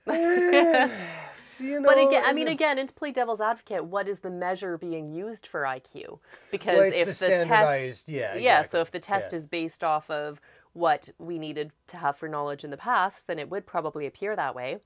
Eh, 0.07 0.89
you 1.59 1.81
know, 1.81 1.89
But 1.89 1.99
again, 1.99 2.23
I 2.25 2.33
mean, 2.33 2.47
again, 2.47 2.79
and 2.79 2.89
to 2.89 2.95
play 2.95 3.11
devil's 3.11 3.41
advocate, 3.41 3.85
what 3.85 4.09
is 4.09 4.21
the 4.21 4.31
measure 4.31 4.79
being 4.79 5.11
used 5.11 5.45
for 5.47 5.63
IQ? 5.63 6.21
Because 6.53 6.79
Well, 6.79 6.87
if 6.87 6.93
the 6.93 6.99
the, 7.01 7.05
test, 7.07 7.19
standardized- 7.19 8.09
yeah, 8.09 8.37
yeah, 8.37 8.61
exactly, 8.61 8.69
so 8.71 8.81
if 8.81 8.91
the 8.93 9.01
test 9.01 9.33
yeah. 9.33 9.39
is 9.39 9.47
based 9.49 9.83
off 9.83 10.09
of 10.09 10.41
what 10.73 11.09
we 11.19 11.37
needed 11.39 11.73
to 11.89 11.97
have 11.97 12.17
for 12.17 12.29
knowledge 12.29 12.63
in 12.63 12.71
the 12.71 12.77
past, 12.77 13.27
then 13.27 13.41
it 13.41 13.51
would 13.51 13.67
probably 13.67 14.07
appear 14.07 14.37
that 14.37 14.55
way. 14.55 14.79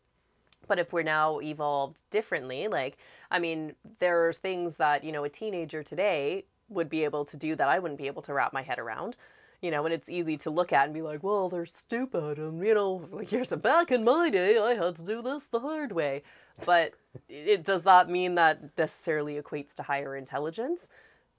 But 0.66 0.78
if 0.78 0.92
we're 0.92 1.02
now 1.02 1.40
evolved 1.40 2.02
differently, 2.10 2.68
like, 2.68 2.96
I 3.30 3.38
mean, 3.38 3.74
there 3.98 4.28
are 4.28 4.32
things 4.32 4.76
that, 4.76 5.04
you 5.04 5.12
know, 5.12 5.24
a 5.24 5.28
teenager 5.28 5.82
today 5.82 6.44
would 6.68 6.88
be 6.88 7.04
able 7.04 7.24
to 7.26 7.36
do 7.36 7.54
that 7.56 7.68
I 7.68 7.78
wouldn't 7.78 7.98
be 7.98 8.06
able 8.06 8.22
to 8.22 8.34
wrap 8.34 8.52
my 8.52 8.62
head 8.62 8.78
around. 8.78 9.16
You 9.60 9.70
know, 9.70 9.84
and 9.86 9.94
it's 9.94 10.10
easy 10.10 10.36
to 10.38 10.50
look 10.50 10.74
at 10.74 10.84
and 10.84 10.92
be 10.92 11.00
like, 11.00 11.22
well, 11.22 11.48
they're 11.48 11.64
stupid. 11.64 12.38
And, 12.38 12.62
you 12.62 12.74
know, 12.74 13.08
like, 13.10 13.30
here's 13.30 13.50
a 13.50 13.56
back 13.56 13.90
in 13.90 14.04
my 14.04 14.28
day, 14.28 14.58
I 14.58 14.74
had 14.74 14.96
to 14.96 15.02
do 15.02 15.22
this 15.22 15.44
the 15.44 15.60
hard 15.60 15.92
way. 15.92 16.22
But 16.66 16.92
it 17.30 17.64
does 17.64 17.82
that 17.82 18.10
mean 18.10 18.34
that 18.34 18.76
necessarily 18.76 19.40
equates 19.40 19.74
to 19.76 19.82
higher 19.82 20.16
intelligence? 20.16 20.86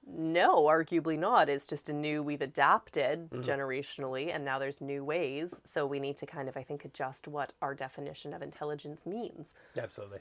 No, 0.08 0.64
arguably 0.64 1.18
not. 1.18 1.50
It's 1.50 1.68
just 1.68 1.90
a 1.90 1.94
new, 1.94 2.22
we've 2.22 2.42
adapted 2.42 3.30
mm. 3.30 3.44
generationally, 3.44 4.34
and 4.34 4.46
now 4.46 4.60
there's 4.60 4.82
new 4.82 5.04
ways. 5.04 5.50
So 5.74 5.86
we 5.86 6.00
need 6.00 6.18
to 6.18 6.26
kind 6.26 6.48
of, 6.48 6.56
I 6.56 6.64
think, 6.64 6.86
adjust 6.86 7.28
what 7.28 7.54
our 7.62 7.74
definition 7.74 8.34
of 8.34 8.42
intelligence 8.42 9.06
means. 9.06 9.54
Absolutely. 9.78 10.20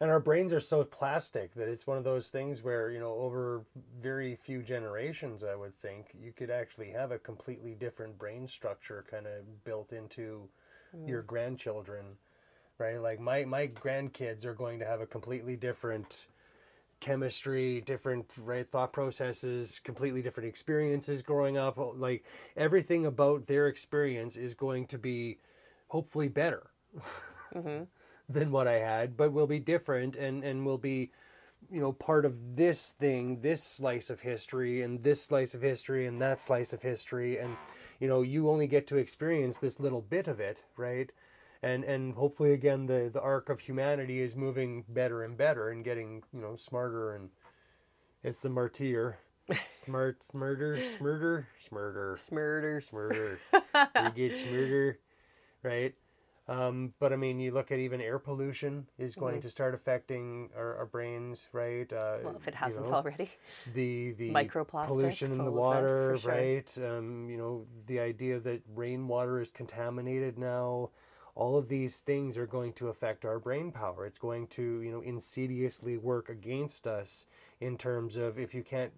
And 0.00 0.10
our 0.10 0.20
brains 0.20 0.52
are 0.52 0.60
so 0.60 0.84
plastic 0.84 1.54
that 1.54 1.68
it's 1.68 1.86
one 1.86 1.96
of 1.96 2.04
those 2.04 2.28
things 2.28 2.62
where, 2.62 2.90
you 2.90 3.00
know, 3.00 3.14
over 3.14 3.64
very 4.00 4.36
few 4.36 4.62
generations, 4.62 5.42
I 5.42 5.54
would 5.54 5.74
think, 5.80 6.14
you 6.22 6.32
could 6.32 6.50
actually 6.50 6.90
have 6.90 7.12
a 7.12 7.18
completely 7.18 7.74
different 7.74 8.18
brain 8.18 8.46
structure 8.46 9.04
kind 9.10 9.26
of 9.26 9.64
built 9.64 9.92
into 9.92 10.48
mm. 10.94 11.08
your 11.08 11.22
grandchildren, 11.22 12.04
right? 12.78 13.00
Like 13.00 13.20
my, 13.20 13.44
my 13.44 13.66
grandkids 13.68 14.44
are 14.44 14.54
going 14.54 14.78
to 14.80 14.84
have 14.84 15.00
a 15.00 15.06
completely 15.06 15.56
different 15.56 16.26
chemistry, 17.00 17.80
different 17.82 18.30
right 18.38 18.70
thought 18.70 18.92
processes, 18.92 19.80
completely 19.82 20.22
different 20.22 20.48
experiences 20.48 21.22
growing 21.22 21.56
up. 21.56 21.78
Oh, 21.78 21.94
like 21.96 22.24
everything 22.56 23.06
about 23.06 23.46
their 23.46 23.68
experience 23.68 24.36
is 24.36 24.54
going 24.54 24.86
to 24.88 24.98
be 24.98 25.38
hopefully 25.88 26.28
better 26.28 26.70
mm-hmm. 27.54 27.84
than 28.28 28.50
what 28.50 28.66
I 28.66 28.78
had, 28.78 29.16
but 29.16 29.32
will 29.32 29.46
be 29.46 29.60
different 29.60 30.16
and 30.16 30.42
and 30.42 30.64
will 30.64 30.78
be 30.78 31.10
you 31.70 31.80
know 31.80 31.92
part 31.92 32.24
of 32.24 32.56
this 32.56 32.92
thing, 32.92 33.40
this 33.40 33.62
slice 33.62 34.10
of 34.10 34.20
history 34.20 34.82
and 34.82 35.02
this 35.02 35.22
slice 35.22 35.54
of 35.54 35.62
history 35.62 36.06
and 36.06 36.20
that 36.22 36.40
slice 36.40 36.72
of 36.72 36.82
history 36.82 37.38
and 37.38 37.56
you 38.00 38.08
know 38.08 38.22
you 38.22 38.50
only 38.50 38.66
get 38.66 38.86
to 38.88 38.96
experience 38.96 39.58
this 39.58 39.80
little 39.80 40.02
bit 40.02 40.28
of 40.28 40.40
it, 40.40 40.64
right? 40.76 41.10
And 41.66 41.84
and 41.84 42.14
hopefully 42.14 42.52
again 42.52 42.86
the 42.86 43.10
the 43.12 43.20
arc 43.20 43.48
of 43.48 43.60
humanity 43.60 44.20
is 44.20 44.36
moving 44.36 44.84
better 44.88 45.22
and 45.24 45.36
better 45.36 45.70
and 45.70 45.84
getting, 45.84 46.22
you 46.32 46.40
know, 46.40 46.56
smarter 46.56 47.14
and 47.14 47.30
it's 48.22 48.40
the 48.40 48.48
martyr. 48.48 49.18
Smart, 49.70 50.20
smurder, 50.22 50.80
smurder, 50.82 51.46
smurder, 51.62 52.16
Smurders. 52.18 52.90
smurder. 52.90 53.38
you 54.02 54.10
get 54.16 54.34
smurder, 54.34 54.96
right? 55.62 55.94
Um, 56.48 56.92
but 56.98 57.12
I 57.12 57.16
mean, 57.16 57.38
you 57.40 57.52
look 57.52 57.70
at 57.72 57.78
even 57.78 58.00
air 58.00 58.18
pollution 58.18 58.86
is 58.98 59.14
going 59.14 59.40
to 59.42 59.50
start 59.50 59.74
affecting 59.74 60.50
our, 60.56 60.76
our 60.78 60.86
brains, 60.86 61.46
right? 61.52 61.92
Uh, 61.92 61.96
Mm-hmm. 61.96 62.26
Well, 62.26 62.36
if 62.40 62.48
it 62.48 62.54
hasn't 62.54 62.86
know, 62.86 62.92
already. 62.94 63.30
the 63.74 64.12
the 64.12 64.32
Microplastics, 64.32 64.86
pollution 64.88 65.32
in 65.32 65.38
the 65.44 65.50
water, 65.50 66.16
sure. 66.20 66.32
right? 66.32 66.78
Um, 66.78 67.28
you 67.30 67.36
know, 67.36 67.66
the 67.86 68.00
idea 68.00 68.38
that 68.40 68.62
rainwater 68.74 69.40
is 69.40 69.50
contaminated 69.50 70.38
now. 70.38 70.90
All 71.36 71.56
of 71.56 71.68
these 71.68 71.98
things 71.98 72.36
are 72.38 72.46
going 72.46 72.72
to 72.72 72.88
affect 72.88 73.24
our 73.24 73.38
brain 73.38 73.70
power. 73.70 74.06
It's 74.06 74.18
going 74.18 74.46
to, 74.48 74.80
you 74.80 74.90
know, 74.90 75.02
insidiously 75.02 75.98
work 75.98 76.30
against 76.30 76.86
us 76.86 77.26
in 77.60 77.76
terms 77.76 78.16
of 78.16 78.38
if 78.38 78.54
you 78.54 78.64
can't 78.64 78.92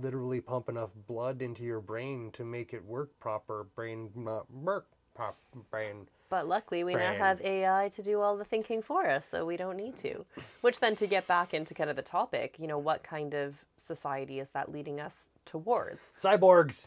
literally 0.00 0.40
pump 0.40 0.68
enough 0.68 0.90
blood 1.08 1.42
into 1.42 1.62
your 1.64 1.80
brain 1.80 2.30
to 2.32 2.44
make 2.44 2.72
it 2.74 2.84
work 2.84 3.10
proper, 3.20 3.66
brain 3.74 4.10
work 4.50 4.86
pop 5.14 5.38
brain. 5.70 6.06
But 6.28 6.48
luckily, 6.48 6.82
we 6.82 6.94
now 6.94 7.12
have 7.12 7.42
AI 7.42 7.90
to 7.94 8.02
do 8.02 8.20
all 8.20 8.38
the 8.38 8.44
thinking 8.44 8.80
for 8.80 9.06
us, 9.06 9.28
so 9.30 9.44
we 9.44 9.58
don't 9.58 9.76
need 9.76 9.96
to. 9.96 10.24
Which 10.62 10.80
then, 10.80 10.94
to 10.94 11.06
get 11.06 11.26
back 11.26 11.52
into 11.52 11.74
kind 11.74 11.90
of 11.90 11.96
the 11.96 12.02
topic, 12.02 12.56
you 12.58 12.66
know, 12.66 12.78
what 12.78 13.02
kind 13.02 13.34
of 13.34 13.56
society 13.76 14.40
is 14.40 14.48
that 14.50 14.72
leading 14.72 14.98
us 14.98 15.26
towards? 15.44 16.00
Cyborgs. 16.16 16.86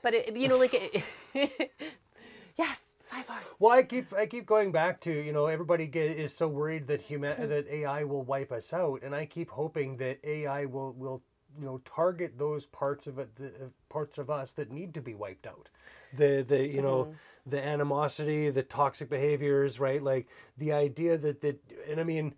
But 0.00 0.14
it, 0.14 0.36
you 0.36 0.48
know, 0.48 0.56
like, 0.56 0.72
it, 0.72 1.02
yes, 2.56 2.80
cyborg. 3.10 3.42
Well, 3.58 3.72
I 3.72 3.82
keep 3.82 4.12
I 4.14 4.26
keep 4.26 4.46
going 4.46 4.72
back 4.72 5.00
to 5.02 5.12
you 5.12 5.32
know 5.32 5.46
everybody 5.46 5.86
get, 5.86 6.16
is 6.16 6.34
so 6.34 6.48
worried 6.48 6.86
that 6.88 7.00
human 7.00 7.48
that 7.48 7.68
AI 7.68 8.04
will 8.04 8.22
wipe 8.22 8.52
us 8.52 8.72
out, 8.72 9.02
and 9.02 9.14
I 9.14 9.26
keep 9.26 9.50
hoping 9.50 9.96
that 9.98 10.18
AI 10.24 10.64
will 10.66 10.92
will 10.92 11.22
you 11.58 11.66
know 11.66 11.80
target 11.84 12.38
those 12.38 12.66
parts 12.66 13.06
of 13.06 13.18
it, 13.18 13.34
the 13.36 13.48
uh, 13.48 13.68
parts 13.88 14.18
of 14.18 14.30
us 14.30 14.52
that 14.52 14.70
need 14.70 14.94
to 14.94 15.00
be 15.00 15.14
wiped 15.14 15.46
out. 15.46 15.68
The 16.16 16.44
the 16.46 16.66
you 16.66 16.82
know 16.82 17.14
the 17.46 17.64
animosity, 17.64 18.50
the 18.50 18.62
toxic 18.62 19.08
behaviors, 19.10 19.80
right? 19.80 20.02
Like 20.02 20.28
the 20.58 20.72
idea 20.72 21.18
that 21.18 21.40
that 21.42 21.60
and 21.90 22.00
I 22.00 22.04
mean. 22.04 22.34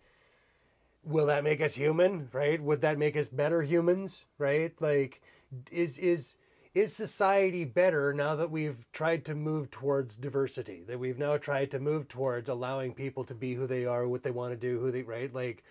Will 1.03 1.27
that 1.27 1.45
make 1.45 1.62
us 1.62 1.75
human? 1.75 2.29
Right? 2.31 2.62
Would 2.62 2.83
that 2.83 2.99
make 2.99 3.17
us 3.17 3.31
better 3.31 3.62
humans? 3.62 4.27
Right? 4.39 4.75
Like, 4.83 5.23
is 5.71 5.97
is 5.99 6.37
is 6.75 6.95
society 6.95 7.65
better 7.65 8.12
now 8.12 8.37
that 8.37 8.50
we've 8.50 8.85
tried 8.93 9.25
to 9.25 9.35
move 9.35 9.71
towards 9.71 10.17
diversity 10.17 10.85
that 10.87 10.99
we've 10.99 11.19
now 11.19 11.37
tried 11.37 11.71
to 11.71 11.81
move 11.81 12.07
towards 12.09 12.49
allowing 12.49 12.95
people 12.95 13.25
to 13.25 13.35
be 13.35 13.55
who 13.55 13.67
they 13.67 13.85
are 13.85 14.07
what 14.07 14.23
they 14.23 14.31
want 14.31 14.53
to 14.53 14.57
do 14.57 14.79
who 14.79 14.91
they 14.93 15.03
right? 15.03 15.35
Like 15.35 15.65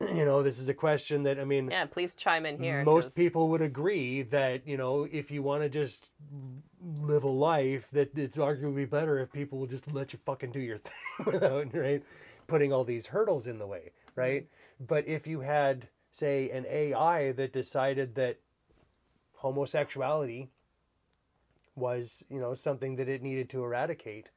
you 0.00 0.24
know 0.24 0.42
this 0.42 0.58
is 0.58 0.68
a 0.68 0.74
question 0.74 1.22
that 1.22 1.38
i 1.38 1.44
mean 1.44 1.70
Yeah, 1.70 1.86
please 1.86 2.16
chime 2.16 2.44
in 2.44 2.58
here. 2.58 2.84
most 2.84 3.06
'cause- 3.06 3.12
people 3.14 3.48
would 3.50 3.62
agree 3.62 4.22
that 4.22 4.66
you 4.66 4.76
know 4.76 5.04
if 5.10 5.30
you 5.30 5.42
want 5.42 5.62
to 5.62 5.68
just 5.68 6.10
live 7.00 7.22
a 7.24 7.28
life 7.30 7.88
that 7.92 8.16
it's 8.18 8.36
arguably 8.36 8.88
better 8.88 9.18
if 9.20 9.30
people 9.32 9.58
will 9.58 9.66
just 9.68 9.90
let 9.92 10.12
you 10.12 10.18
fucking 10.26 10.50
do 10.50 10.60
your 10.60 10.78
thing 10.86 10.92
without 11.26 11.72
right? 11.74 12.02
Putting 12.48 12.72
all 12.72 12.84
these 12.84 13.06
hurdles 13.06 13.46
in 13.46 13.58
the 13.58 13.66
way 13.66 13.92
right? 14.14 14.42
Mm-hmm. 14.44 14.84
But 14.86 15.06
if 15.06 15.26
you 15.26 15.40
had 15.40 15.88
say 16.10 16.50
an 16.50 16.66
ai 16.68 17.32
that 17.32 17.52
decided 17.52 18.14
that 18.16 18.38
homosexuality 19.42 20.48
was 21.74 22.24
you 22.30 22.38
know 22.38 22.54
something 22.54 22.96
that 22.96 23.08
it 23.08 23.22
needed 23.22 23.50
to 23.50 23.64
eradicate 23.64 24.28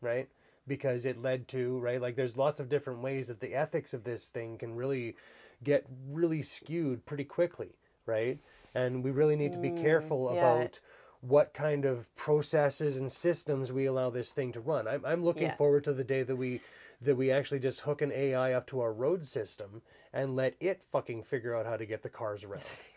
right 0.00 0.28
because 0.68 1.04
it 1.04 1.20
led 1.20 1.48
to 1.48 1.78
right 1.80 2.00
like 2.00 2.14
there's 2.14 2.36
lots 2.36 2.60
of 2.60 2.68
different 2.68 3.00
ways 3.02 3.26
that 3.26 3.40
the 3.40 3.54
ethics 3.54 3.92
of 3.92 4.04
this 4.04 4.28
thing 4.28 4.56
can 4.58 4.76
really 4.76 5.16
get 5.64 5.84
really 6.10 6.42
skewed 6.42 7.04
pretty 7.04 7.24
quickly 7.24 7.70
right 8.06 8.38
and 8.74 9.02
we 9.02 9.10
really 9.10 9.34
need 9.36 9.52
to 9.52 9.58
be 9.58 9.70
mm, 9.70 9.82
careful 9.82 10.30
yeah. 10.32 10.38
about 10.38 10.78
what 11.22 11.52
kind 11.52 11.84
of 11.84 12.14
processes 12.14 12.96
and 12.96 13.10
systems 13.10 13.72
we 13.72 13.86
allow 13.86 14.08
this 14.08 14.32
thing 14.32 14.52
to 14.52 14.60
run 14.60 14.86
i'm, 14.86 15.04
I'm 15.04 15.24
looking 15.24 15.44
Yeah. 15.44 15.56
forward 15.56 15.84
to 15.84 15.92
the 15.92 16.04
day 16.04 16.22
that 16.22 16.36
we 16.36 16.60
that 17.02 17.16
we 17.16 17.30
actually 17.32 17.60
just 17.60 17.80
hook 17.80 18.02
an 18.02 18.12
ai 18.12 18.52
up 18.52 18.66
to 18.68 18.80
our 18.80 18.92
road 18.92 19.26
system 19.26 19.82
and 20.12 20.36
let 20.36 20.54
it 20.60 20.80
fucking 20.92 21.22
figure 21.24 21.56
out 21.56 21.66
how 21.66 21.76
to 21.76 21.86
get 21.86 22.02
the 22.02 22.08
cars 22.10 22.44
around 22.44 22.62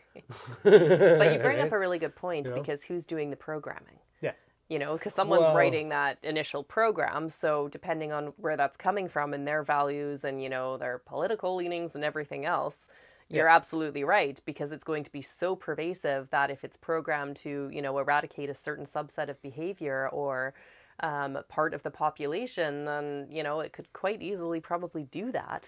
But 0.64 1.34
you 1.34 1.40
bring 1.40 1.60
up 1.60 1.72
a 1.78 1.80
really 1.80 2.00
good 2.00 2.16
point 2.16 2.48
You 2.48 2.54
know? 2.56 2.62
because 2.62 2.84
who's 2.84 3.06
doing 3.06 3.30
the 3.30 3.36
programming? 3.36 4.00
yeah 4.22 4.32
You 4.70 4.80
know, 4.80 4.94
because 4.94 5.14
someone's 5.14 5.44
Well- 5.44 5.56
writing 5.56 5.90
that 5.90 6.18
initial 6.24 6.64
program. 6.64 7.30
So 7.30 7.68
depending 7.70 8.12
on 8.12 8.34
where 8.38 8.58
that's 8.58 8.78
coming 8.78 9.08
from 9.10 9.34
and 9.34 9.48
their 9.48 9.64
values 9.64 10.24
and, 10.24 10.42
you 10.42 10.50
know, 10.50 10.78
their 10.78 11.00
political 11.00 11.56
leanings 11.56 11.96
and 11.96 12.04
everything 12.04 12.46
else, 12.46 12.88
you're 13.30 13.48
absolutely 13.48 14.04
right 14.04 14.40
because 14.46 14.72
it's 14.72 14.84
going 14.84 15.04
to 15.04 15.12
be 15.12 15.22
so 15.24 15.56
pervasive 15.56 16.30
that 16.30 16.52
if 16.52 16.64
it's 16.64 16.78
programmed 16.78 17.36
to, 17.38 17.68
you 17.74 17.82
know, 17.82 17.98
eradicate 17.98 18.48
a 18.50 18.54
certain 18.54 18.86
subset 18.86 19.28
of 19.28 19.42
behavior 19.42 20.08
or 20.12 20.54
um, 21.00 21.40
part 21.50 21.74
of 21.74 21.82
the 21.82 21.90
population, 21.90 22.86
then, 22.86 23.28
you 23.32 23.42
know, 23.42 23.62
it 23.62 23.74
could 23.74 23.92
quite 23.94 24.22
easily 24.22 24.60
probably 24.60 25.04
do 25.06 25.32
that. 25.32 25.68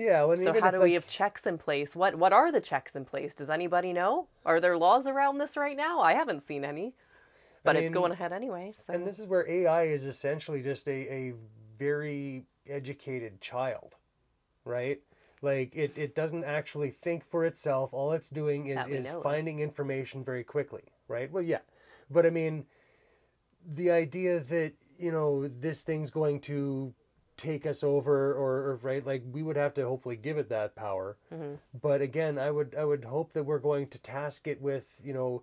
Yeah 0.00 0.24
when 0.24 0.36
So 0.38 0.58
how 0.58 0.70
do 0.70 0.78
like, 0.78 0.84
we 0.84 0.94
have 0.94 1.06
checks 1.06 1.46
in 1.46 1.58
place? 1.58 1.94
What 1.94 2.16
what 2.16 2.32
are 2.32 2.50
the 2.50 2.60
checks 2.60 2.96
in 2.96 3.04
place? 3.04 3.34
Does 3.34 3.50
anybody 3.50 3.92
know? 3.92 4.26
Are 4.44 4.60
there 4.60 4.76
laws 4.76 5.06
around 5.06 5.38
this 5.38 5.56
right 5.56 5.76
now? 5.76 6.00
I 6.00 6.14
haven't 6.14 6.40
seen 6.40 6.64
any. 6.64 6.94
But 7.62 7.76
it's 7.76 7.84
mean, 7.84 7.92
going 7.92 8.12
ahead 8.12 8.32
anyway. 8.32 8.72
So 8.74 8.94
And 8.94 9.06
this 9.06 9.18
is 9.18 9.26
where 9.26 9.48
AI 9.48 9.82
is 9.84 10.06
essentially 10.06 10.62
just 10.62 10.88
a, 10.88 11.12
a 11.12 11.34
very 11.78 12.44
educated 12.68 13.40
child, 13.40 13.94
right? 14.64 14.98
Like 15.42 15.74
it, 15.74 15.92
it 15.96 16.14
doesn't 16.14 16.44
actually 16.44 16.90
think 16.90 17.24
for 17.24 17.44
itself. 17.44 17.92
All 17.92 18.12
it's 18.12 18.28
doing 18.28 18.68
is, 18.68 18.86
is 18.86 19.08
finding 19.22 19.60
information 19.60 20.24
very 20.24 20.44
quickly, 20.44 20.84
right? 21.08 21.30
Well, 21.30 21.42
yeah. 21.42 21.58
But 22.10 22.26
I 22.26 22.30
mean, 22.30 22.64
the 23.74 23.90
idea 23.90 24.40
that, 24.40 24.72
you 24.98 25.12
know, 25.12 25.48
this 25.48 25.82
thing's 25.82 26.10
going 26.10 26.40
to 26.40 26.92
take 27.40 27.64
us 27.64 27.82
over 27.82 28.32
or, 28.34 28.52
or 28.68 28.78
right 28.82 29.06
like 29.06 29.22
we 29.32 29.42
would 29.42 29.56
have 29.56 29.72
to 29.72 29.82
hopefully 29.86 30.16
give 30.16 30.36
it 30.36 30.50
that 30.50 30.76
power 30.76 31.16
Mm-hmm. 31.32 31.54
but 31.80 32.02
again 32.02 32.38
i 32.38 32.50
would 32.50 32.74
i 32.78 32.84
would 32.84 33.04
hope 33.04 33.32
that 33.32 33.44
we're 33.44 33.58
going 33.58 33.86
to 33.88 33.98
task 33.98 34.46
it 34.46 34.60
with 34.60 34.94
you 35.02 35.14
know 35.14 35.42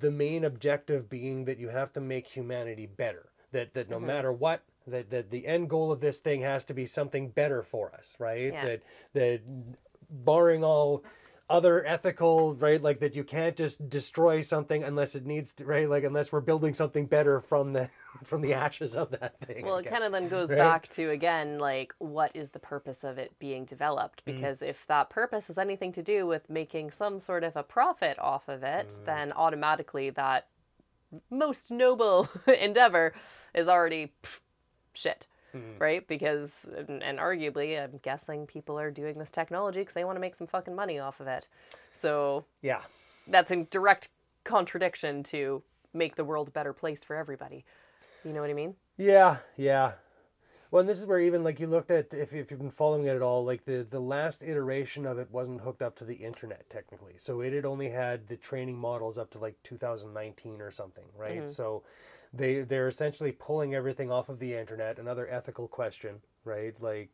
the 0.00 0.10
main 0.10 0.44
objective 0.44 1.08
being 1.08 1.44
that 1.44 1.58
you 1.60 1.68
have 1.68 1.92
to 1.92 2.00
make 2.00 2.26
humanity 2.26 2.86
better 2.86 3.26
that 3.52 3.72
that 3.74 3.88
Mm-hmm. 3.88 3.92
no 3.92 4.00
matter 4.00 4.32
what 4.32 4.62
that, 4.88 5.10
that 5.10 5.30
the 5.30 5.46
end 5.46 5.70
goal 5.70 5.92
of 5.92 6.00
this 6.00 6.18
thing 6.18 6.40
has 6.42 6.64
to 6.64 6.74
be 6.74 6.86
something 6.86 7.28
better 7.28 7.62
for 7.62 7.92
us 7.94 8.14
right 8.18 8.52
Yeah. 8.52 8.64
that 8.64 8.82
that 9.14 9.40
barring 10.10 10.64
all 10.64 11.04
other 11.48 11.86
ethical 11.86 12.54
right 12.56 12.82
like 12.82 12.98
that 12.98 13.14
you 13.14 13.22
can't 13.22 13.54
just 13.56 13.88
destroy 13.88 14.40
something 14.40 14.82
unless 14.82 15.14
it 15.14 15.24
needs 15.24 15.52
to 15.52 15.64
right 15.64 15.88
like 15.88 16.02
unless 16.02 16.32
we're 16.32 16.40
building 16.40 16.74
something 16.74 17.06
better 17.06 17.40
from 17.40 17.72
the 17.72 17.88
from 18.24 18.40
the 18.40 18.52
ashes 18.52 18.96
of 18.96 19.10
that 19.12 19.38
thing 19.40 19.64
I 19.64 19.66
well, 19.68 19.76
it 19.76 19.86
kind 19.88 20.02
of 20.02 20.10
then 20.10 20.28
goes 20.28 20.48
right? 20.50 20.58
back 20.58 20.88
to 20.90 21.10
again, 21.10 21.58
like, 21.58 21.94
what 21.98 22.34
is 22.34 22.50
the 22.50 22.58
purpose 22.58 23.04
of 23.04 23.18
it 23.18 23.38
being 23.38 23.64
developed? 23.64 24.24
Mm. 24.24 24.34
Because 24.36 24.62
if 24.62 24.86
that 24.86 25.10
purpose 25.10 25.46
has 25.48 25.58
anything 25.58 25.92
to 25.92 26.02
do 26.02 26.26
with 26.26 26.48
making 26.50 26.90
some 26.90 27.18
sort 27.20 27.44
of 27.44 27.56
a 27.56 27.62
profit 27.62 28.18
off 28.18 28.48
of 28.48 28.62
it, 28.62 28.88
Mm. 28.88 29.04
then 29.04 29.32
automatically 29.32 30.10
that 30.10 30.48
most 31.30 31.70
noble 31.70 32.28
endeavor 32.60 33.12
is 33.54 33.68
already 33.68 34.12
pff, 34.22 34.40
shit. 34.94 35.26
Mm-hmm. 35.56 35.78
right? 35.78 36.06
Because, 36.06 36.66
and, 36.88 37.02
and 37.02 37.18
arguably, 37.18 37.82
I'm 37.82 37.98
guessing 38.02 38.46
people 38.46 38.78
are 38.78 38.90
doing 38.90 39.18
this 39.18 39.30
technology 39.30 39.80
because 39.80 39.94
they 39.94 40.04
want 40.04 40.16
to 40.16 40.20
make 40.20 40.34
some 40.34 40.46
fucking 40.46 40.74
money 40.74 40.98
off 40.98 41.20
of 41.20 41.26
it. 41.26 41.48
So 41.92 42.44
Yeah. 42.62 42.82
that's 43.26 43.50
in 43.50 43.66
direct 43.70 44.08
contradiction 44.44 45.22
to 45.24 45.62
make 45.92 46.16
the 46.16 46.24
world 46.24 46.48
a 46.48 46.50
better 46.50 46.72
place 46.72 47.02
for 47.04 47.16
everybody. 47.16 47.64
You 48.24 48.32
know 48.32 48.40
what 48.40 48.50
I 48.50 48.54
mean? 48.54 48.74
Yeah, 48.96 49.38
yeah. 49.56 49.92
Well, 50.70 50.80
and 50.80 50.88
this 50.88 50.98
is 50.98 51.06
where 51.06 51.20
even 51.20 51.44
like 51.44 51.60
you 51.60 51.68
looked 51.68 51.90
at 51.90 52.12
if, 52.12 52.32
if 52.32 52.50
you've 52.50 52.60
been 52.60 52.70
following 52.70 53.06
it 53.06 53.14
at 53.14 53.22
all, 53.22 53.44
like 53.44 53.64
the 53.64 53.86
the 53.88 54.00
last 54.00 54.42
iteration 54.42 55.06
of 55.06 55.18
it 55.18 55.30
wasn't 55.30 55.60
hooked 55.60 55.80
up 55.80 55.94
to 55.96 56.04
the 56.04 56.14
internet 56.16 56.68
technically, 56.68 57.14
so 57.18 57.40
it 57.40 57.52
had 57.52 57.64
only 57.64 57.88
had 57.88 58.26
the 58.26 58.36
training 58.36 58.76
models 58.76 59.16
up 59.16 59.30
to 59.30 59.38
like 59.38 59.54
2019 59.62 60.60
or 60.60 60.70
something, 60.72 61.04
right? 61.16 61.38
Mm-hmm. 61.38 61.46
So 61.46 61.84
they 62.36 62.62
they're 62.62 62.88
essentially 62.88 63.32
pulling 63.32 63.74
everything 63.74 64.10
off 64.10 64.28
of 64.28 64.38
the 64.38 64.54
internet. 64.54 64.98
Another 64.98 65.28
ethical 65.28 65.68
question, 65.68 66.16
right? 66.44 66.74
Like 66.80 67.10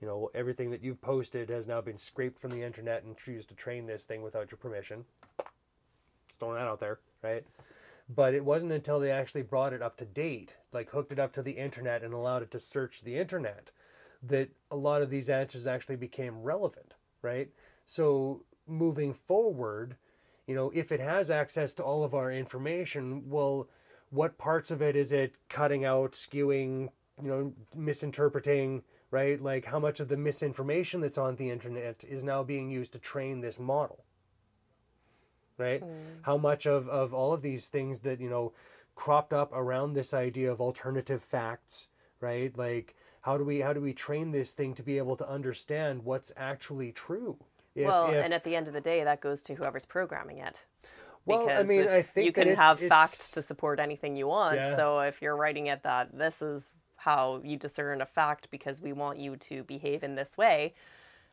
you 0.00 0.06
know 0.06 0.30
everything 0.34 0.70
that 0.70 0.82
you've 0.82 1.00
posted 1.00 1.48
has 1.50 1.66
now 1.66 1.80
been 1.80 1.98
scraped 1.98 2.40
from 2.40 2.50
the 2.50 2.62
internet 2.62 3.04
and 3.04 3.16
used 3.26 3.48
to 3.48 3.54
train 3.54 3.86
this 3.86 4.04
thing 4.04 4.22
without 4.22 4.50
your 4.50 4.58
permission. 4.58 5.04
Just 5.38 6.38
throwing 6.38 6.56
that 6.56 6.68
out 6.68 6.80
there, 6.80 6.98
right? 7.22 7.44
but 8.08 8.34
it 8.34 8.44
wasn't 8.44 8.72
until 8.72 9.00
they 9.00 9.10
actually 9.10 9.42
brought 9.42 9.72
it 9.72 9.82
up 9.82 9.96
to 9.96 10.04
date, 10.04 10.56
like 10.72 10.90
hooked 10.90 11.12
it 11.12 11.18
up 11.18 11.32
to 11.32 11.42
the 11.42 11.52
internet 11.52 12.02
and 12.02 12.14
allowed 12.14 12.42
it 12.42 12.50
to 12.52 12.60
search 12.60 13.02
the 13.02 13.18
internet, 13.18 13.70
that 14.22 14.48
a 14.70 14.76
lot 14.76 15.02
of 15.02 15.10
these 15.10 15.28
answers 15.28 15.66
actually 15.66 15.96
became 15.96 16.42
relevant, 16.42 16.94
right? 17.22 17.48
So 17.84 18.44
moving 18.66 19.12
forward, 19.12 19.96
you 20.46 20.54
know, 20.54 20.70
if 20.74 20.92
it 20.92 21.00
has 21.00 21.30
access 21.30 21.74
to 21.74 21.82
all 21.82 22.04
of 22.04 22.14
our 22.14 22.30
information, 22.30 23.28
well, 23.28 23.68
what 24.10 24.38
parts 24.38 24.70
of 24.70 24.82
it 24.82 24.96
is 24.96 25.12
it 25.12 25.34
cutting 25.48 25.84
out, 25.84 26.12
skewing, 26.12 26.88
you 27.22 27.28
know, 27.28 27.52
misinterpreting, 27.74 28.82
right? 29.10 29.40
Like 29.40 29.64
how 29.64 29.78
much 29.78 30.00
of 30.00 30.08
the 30.08 30.16
misinformation 30.16 31.00
that's 31.00 31.18
on 31.18 31.36
the 31.36 31.50
internet 31.50 32.04
is 32.08 32.22
now 32.24 32.42
being 32.42 32.70
used 32.70 32.92
to 32.92 32.98
train 32.98 33.40
this 33.40 33.58
model? 33.58 34.04
right? 35.58 35.80
Hmm. 35.80 35.88
How 36.22 36.36
much 36.36 36.66
of, 36.66 36.88
of 36.88 37.14
all 37.14 37.32
of 37.32 37.42
these 37.42 37.68
things 37.68 38.00
that, 38.00 38.20
you 38.20 38.28
know, 38.28 38.52
cropped 38.94 39.32
up 39.32 39.52
around 39.52 39.92
this 39.92 40.14
idea 40.14 40.50
of 40.50 40.60
alternative 40.60 41.22
facts, 41.22 41.88
right? 42.20 42.56
Like 42.56 42.94
how 43.20 43.36
do 43.36 43.44
we 43.44 43.60
how 43.60 43.72
do 43.72 43.80
we 43.80 43.92
train 43.92 44.30
this 44.30 44.52
thing 44.52 44.74
to 44.74 44.82
be 44.82 44.98
able 44.98 45.16
to 45.16 45.28
understand 45.28 46.04
what's 46.04 46.32
actually 46.36 46.92
true? 46.92 47.36
If, 47.74 47.86
well, 47.86 48.10
if- 48.10 48.24
and 48.24 48.32
at 48.32 48.44
the 48.44 48.56
end 48.56 48.68
of 48.68 48.74
the 48.74 48.80
day, 48.80 49.04
that 49.04 49.20
goes 49.20 49.42
to 49.44 49.54
whoever's 49.54 49.84
programming 49.84 50.38
it. 50.38 50.66
Well, 51.26 51.40
I 51.40 51.46
Because 51.62 51.68
mean, 51.68 51.88
I 51.88 52.02
think 52.02 52.24
you 52.24 52.32
can 52.32 52.48
it's- 52.48 52.56
have 52.58 52.80
facts 52.80 53.30
to 53.32 53.42
support 53.42 53.78
anything 53.80 54.16
you 54.16 54.28
want. 54.28 54.56
Yeah. 54.56 54.76
So 54.76 55.00
if 55.00 55.20
you're 55.20 55.36
writing 55.36 55.66
it 55.66 55.82
that 55.82 56.16
this 56.16 56.40
is 56.40 56.70
how 56.96 57.40
you 57.44 57.56
discern 57.56 58.00
a 58.00 58.06
fact 58.06 58.48
because 58.50 58.80
we 58.80 58.92
want 58.92 59.18
you 59.18 59.36
to 59.36 59.62
behave 59.64 60.02
in 60.02 60.14
this 60.14 60.36
way, 60.38 60.74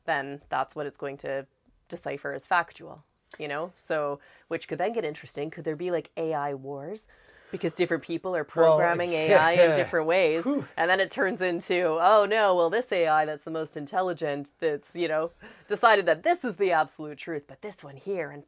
then 0.06 0.42
that's 0.50 0.76
what 0.76 0.86
it's 0.86 0.98
going 0.98 1.18
to 1.18 1.46
decipher 1.88 2.34
as 2.34 2.46
factual. 2.46 3.04
You 3.40 3.48
know, 3.48 3.72
so 3.76 4.20
which 4.48 4.68
could 4.68 4.78
then 4.78 4.94
get 4.94 5.04
interesting. 5.04 5.50
Could 5.50 5.64
there 5.64 5.76
be 5.76 5.90
like 5.90 6.12
AI 6.18 6.54
wars? 6.54 7.08
Because 7.52 7.74
different 7.74 8.04
people 8.04 8.36
are 8.36 8.44
programming 8.44 9.14
AI 9.14 9.52
in 9.54 9.76
different 9.76 10.06
ways, 10.08 10.44
and 10.46 10.90
then 10.90 11.00
it 11.00 11.10
turns 11.12 11.42
into, 11.42 11.98
oh 12.02 12.26
no, 12.30 12.56
well 12.56 12.70
this 12.70 12.92
AI 12.92 13.26
that's 13.26 13.44
the 13.44 13.52
most 13.52 13.76
intelligent, 13.78 14.52
that's 14.60 14.96
you 14.96 15.08
know, 15.08 15.32
decided 15.68 16.06
that 16.08 16.22
this 16.24 16.44
is 16.44 16.56
the 16.58 16.72
absolute 16.72 17.18
truth, 17.18 17.44
but 17.48 17.62
this 17.64 17.84
one 17.84 17.96
here, 17.96 18.30
and 18.32 18.44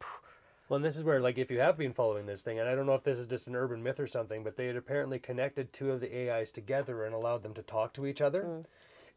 Well, 0.68 0.76
and 0.76 0.84
this 0.84 0.96
is 0.96 1.04
where, 1.04 1.20
like, 1.20 1.38
if 1.38 1.50
you 1.50 1.60
have 1.60 1.78
been 1.78 1.92
following 1.92 2.26
this 2.26 2.42
thing, 2.42 2.58
and 2.58 2.68
I 2.68 2.74
don't 2.74 2.86
know 2.86 2.94
if 2.94 3.04
this 3.04 3.18
is 3.18 3.26
just 3.26 3.46
an 3.46 3.54
urban 3.54 3.82
myth 3.82 4.00
or 4.00 4.08
something, 4.08 4.42
but 4.42 4.56
they 4.56 4.66
had 4.66 4.76
apparently 4.76 5.18
connected 5.20 5.72
two 5.72 5.92
of 5.92 6.00
the 6.00 6.30
AIs 6.30 6.50
together 6.50 7.04
and 7.04 7.14
allowed 7.14 7.42
them 7.44 7.54
to 7.54 7.62
talk 7.62 7.92
to 7.94 8.06
each 8.06 8.20
other. 8.20 8.42
Mm. 8.42 8.64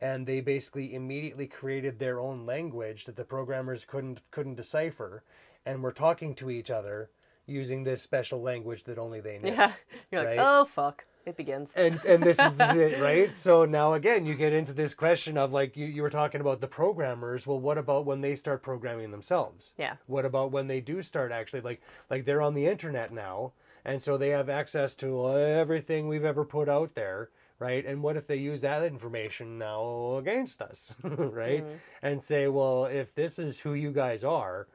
And 0.01 0.27
they 0.27 0.41
basically 0.41 0.93
immediately 0.93 1.47
created 1.47 1.97
their 1.97 2.19
own 2.19 2.45
language 2.45 3.05
that 3.05 3.15
the 3.15 3.25
programmers 3.25 3.83
couldn't 3.83 4.21
couldn't 4.31 4.55
decipher, 4.55 5.23
and 5.65 5.83
were 5.83 5.91
talking 5.91 6.35
to 6.35 6.49
each 6.49 6.69
other 6.71 7.09
using 7.47 7.83
this 7.83 8.01
special 8.01 8.41
language 8.41 8.83
that 8.85 8.97
only 8.99 9.19
they 9.19 9.39
knew. 9.39 9.49
Yeah. 9.53 9.73
You're 10.11 10.21
like, 10.21 10.37
Right? 10.37 10.39
oh 10.39 10.65
fuck. 10.65 11.03
It 11.29 11.37
begins. 11.37 11.69
and 11.75 11.99
and 12.05 12.23
this 12.23 12.39
is 12.39 12.55
the, 12.55 12.97
right 13.01 13.37
so 13.37 13.63
now 13.63 13.93
again 13.93 14.25
you 14.25 14.33
get 14.33 14.51
into 14.51 14.73
this 14.73 14.95
question 14.95 15.37
of 15.37 15.53
like 15.53 15.77
you, 15.77 15.85
you 15.85 16.01
were 16.01 16.09
talking 16.09 16.41
about 16.41 16.59
the 16.59 16.67
programmers 16.67 17.45
well 17.45 17.59
what 17.59 17.77
about 17.77 18.05
when 18.05 18.21
they 18.21 18.35
start 18.35 18.63
programming 18.63 19.11
themselves 19.11 19.73
Yeah. 19.77 19.93
what 20.07 20.25
about 20.25 20.51
when 20.51 20.65
they 20.65 20.81
do 20.81 21.03
start 21.03 21.31
actually 21.31 21.61
like 21.61 21.81
like 22.09 22.25
they're 22.25 22.41
on 22.41 22.55
the 22.55 22.65
internet 22.65 23.13
now 23.13 23.53
and 23.85 24.01
so 24.01 24.17
they 24.17 24.29
have 24.29 24.49
access 24.49 24.95
to 24.95 25.37
everything 25.37 26.07
we've 26.07 26.25
ever 26.25 26.43
put 26.43 26.67
out 26.67 26.95
there 26.95 27.29
right 27.59 27.85
and 27.85 28.01
what 28.01 28.17
if 28.17 28.25
they 28.25 28.37
use 28.37 28.61
that 28.61 28.83
information 28.83 29.59
now 29.59 30.15
against 30.17 30.63
us 30.63 30.95
right 31.03 31.63
mm-hmm. 31.63 31.75
and 32.01 32.23
say 32.23 32.47
well 32.47 32.85
if 32.85 33.13
this 33.13 33.37
is 33.37 33.59
who 33.59 33.75
you 33.75 33.91
guys 33.91 34.23
are 34.23 34.67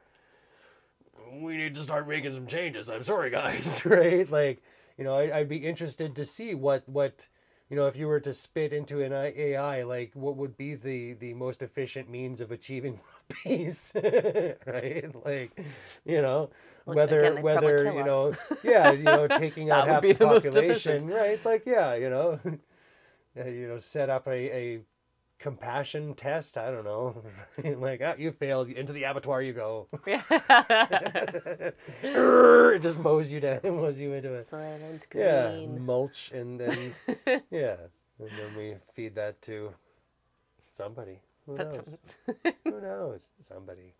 we 1.41 1.57
need 1.57 1.75
to 1.75 1.81
start 1.81 2.07
making 2.07 2.33
some 2.33 2.47
changes. 2.47 2.89
I'm 2.89 3.03
sorry, 3.03 3.29
guys. 3.29 3.81
right? 3.85 4.29
Like, 4.29 4.61
you 4.97 5.03
know, 5.03 5.15
I, 5.15 5.39
I'd 5.39 5.49
be 5.49 5.57
interested 5.57 6.15
to 6.15 6.25
see 6.25 6.53
what 6.55 6.87
what 6.87 7.27
you 7.69 7.75
know 7.75 7.87
if 7.87 7.95
you 7.95 8.07
were 8.07 8.19
to 8.21 8.33
spit 8.33 8.73
into 8.73 9.01
an 9.01 9.13
AI, 9.13 9.83
like 9.83 10.11
what 10.13 10.37
would 10.37 10.57
be 10.57 10.75
the 10.75 11.13
the 11.13 11.33
most 11.33 11.61
efficient 11.61 12.09
means 12.09 12.41
of 12.41 12.51
achieving 12.51 12.99
peace, 13.29 13.93
right? 14.65 15.25
Like, 15.25 15.59
you 16.05 16.21
know. 16.21 16.49
Whether 16.85 17.31
again, 17.31 17.43
whether 17.43 17.91
you 17.91 18.03
know 18.03 18.33
yeah 18.61 18.91
you 18.91 19.03
know 19.03 19.27
taking 19.39 19.71
out 19.71 19.87
half 19.87 20.03
the 20.03 20.13
the 20.13 20.25
population 20.25 21.07
right 21.07 21.43
like 21.43 21.63
yeah 21.65 21.95
you 21.95 22.11
know 22.11 22.39
you 23.35 23.67
know 23.67 23.79
set 23.79 24.11
up 24.11 24.27
a, 24.27 24.31
a 24.31 24.79
compassion 25.45 26.13
test 26.15 26.57
I 26.57 26.71
don't 26.71 26.83
know 26.83 27.21
like 27.87 28.01
ah, 28.03 28.15
you 28.17 28.31
failed 28.31 28.69
into 28.69 28.93
the 28.93 29.03
abattoir 29.03 29.41
you 29.43 29.53
go 29.53 29.87
it 32.75 32.81
just 32.81 32.97
mows 32.97 33.31
you 33.31 33.39
down, 33.39 33.59
It 33.63 33.71
mows 33.71 33.99
you 33.99 34.13
into 34.13 34.33
it. 34.33 34.47
Silent 34.47 35.07
Yeah, 35.13 35.51
mulch, 35.67 36.31
and 36.33 36.59
then 36.59 36.93
yeah, 37.51 37.75
and 38.19 38.29
then 38.37 38.55
we 38.57 38.75
feed 38.93 39.15
that 39.15 39.41
to 39.43 39.73
somebody. 40.71 41.19
Who 41.45 41.57
knows? 41.57 41.95
Who 42.63 42.81
knows? 42.81 43.29
Somebody. 43.41 43.93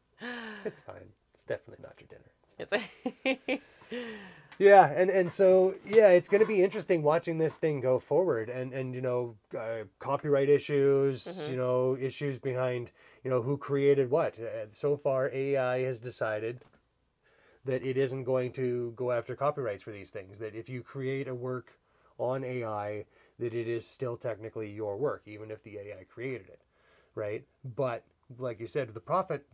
It's 0.65 0.79
fine. 0.79 1.10
It's 1.34 1.43
definitely 1.43 1.84
not 1.84 1.95
your 1.99 2.10
dinner. 2.13 2.31
It's 2.58 2.69
fine. 2.71 3.60
Yeah, 4.57 4.91
and 4.95 5.09
and 5.09 5.31
so 5.31 5.75
yeah, 5.85 6.09
it's 6.09 6.29
going 6.29 6.41
to 6.41 6.47
be 6.47 6.63
interesting 6.63 7.03
watching 7.03 7.37
this 7.37 7.57
thing 7.57 7.81
go 7.81 7.99
forward, 7.99 8.49
and 8.49 8.73
and 8.73 8.95
you 8.95 9.01
know, 9.01 9.35
uh, 9.57 9.83
copyright 9.99 10.49
issues, 10.49 11.41
you 11.49 11.57
know, 11.57 11.97
issues 11.99 12.39
behind 12.39 12.91
you 13.23 13.29
know 13.29 13.41
who 13.41 13.57
created 13.57 14.09
what. 14.09 14.39
Uh, 14.39 14.67
so 14.71 14.95
far, 14.95 15.29
AI 15.33 15.81
has 15.81 15.99
decided 15.99 16.61
that 17.65 17.83
it 17.83 17.97
isn't 17.97 18.23
going 18.23 18.51
to 18.53 18.93
go 18.95 19.11
after 19.11 19.35
copyrights 19.35 19.83
for 19.83 19.91
these 19.91 20.11
things. 20.11 20.37
That 20.37 20.55
if 20.55 20.69
you 20.69 20.81
create 20.81 21.27
a 21.27 21.35
work 21.35 21.73
on 22.17 22.43
AI, 22.45 23.03
that 23.39 23.53
it 23.53 23.67
is 23.67 23.85
still 23.85 24.15
technically 24.15 24.71
your 24.71 24.95
work, 24.95 25.23
even 25.25 25.51
if 25.51 25.61
the 25.63 25.79
AI 25.79 26.05
created 26.09 26.47
it, 26.47 26.61
right? 27.13 27.43
But 27.75 28.03
like 28.39 28.59
you 28.61 28.67
said, 28.67 28.93
the 28.93 29.01
profit 29.01 29.45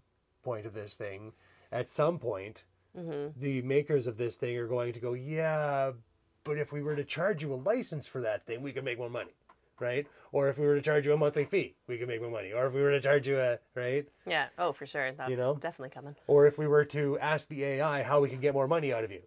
point 0.44 0.68
of 0.68 0.74
this 0.74 0.94
thing, 0.94 1.34
at 1.72 1.90
some 1.90 2.20
point, 2.20 2.64
Mm-hmm. 2.98 3.40
the 3.40 3.62
makers 3.62 4.06
of 4.08 4.18
this 4.18 4.36
thing 4.36 4.58
are 4.58 4.68
going 4.68 4.92
to 4.94 5.00
go, 5.00 5.14
yeah, 5.14 5.92
but 6.44 6.58
if 6.58 6.72
we 6.72 6.82
were 6.82 6.96
to 6.96 7.04
charge 7.04 7.42
you 7.42 7.54
a 7.54 7.56
license 7.56 8.06
for 8.08 8.22
that 8.22 8.46
thing, 8.46 8.62
we 8.62 8.72
could 8.74 8.84
make 8.84 8.98
more 8.98 9.10
money, 9.10 9.32
right? 9.80 10.06
Or 10.34 10.50
if 10.50 10.58
we 10.58 10.66
were 10.66 10.76
to 10.76 10.82
charge 10.82 11.06
you 11.06 11.14
a 11.14 11.18
monthly 11.18 11.46
fee, 11.46 11.76
we 11.88 11.98
could 11.98 12.08
make 12.08 12.22
more 12.22 12.32
money. 12.32 12.52
Or 12.52 12.66
if 12.68 12.74
we 12.74 12.82
were 12.82 12.92
to 12.92 13.00
charge 13.02 13.28
you 13.28 13.40
a 13.40 13.60
right, 13.76 14.06
yeah. 14.26 14.48
Oh, 14.58 14.74
for 14.74 14.86
sure. 14.86 15.12
That's 15.14 15.32
know? 15.32 15.56
definitely 15.56 15.90
coming. 15.90 16.16
or 16.28 16.48
if 16.48 16.58
we 16.58 16.68
were 16.68 16.86
to 16.86 17.18
ask 17.20 17.48
the 17.48 17.64
AI 17.64 18.02
how 18.04 18.20
we 18.22 18.28
can 18.30 18.40
get 18.42 18.54
more 18.54 18.68
money 18.68 18.92
out 18.94 19.04
of 19.04 19.12
you, 19.12 19.22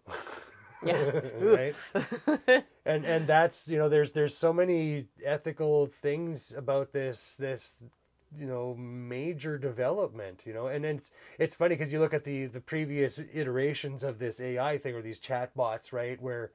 Yeah. 0.85 1.19
right? 1.39 1.75
and 2.85 3.05
and 3.05 3.25
that's 3.27 3.67
you 3.67 3.77
know 3.77 3.89
there's 3.89 4.11
there's 4.11 4.37
so 4.37 4.51
many 4.53 5.07
ethical 5.23 5.87
things 6.01 6.53
about 6.53 6.91
this 6.91 7.35
this 7.37 7.77
you 8.39 8.45
know 8.45 8.75
major 8.75 9.57
development 9.57 10.41
you 10.45 10.53
know? 10.53 10.67
And 10.67 10.83
then 10.83 10.97
it's 10.97 11.11
it's 11.39 11.55
funny 11.55 11.75
because 11.75 11.91
you 11.91 11.99
look 11.99 12.13
at 12.13 12.23
the 12.23 12.45
the 12.45 12.59
previous 12.59 13.19
iterations 13.33 14.03
of 14.03 14.19
this 14.19 14.39
AI 14.39 14.77
thing 14.77 14.95
or 14.95 15.01
these 15.01 15.19
chatbots 15.19 15.93
right 15.93 16.21
where 16.21 16.51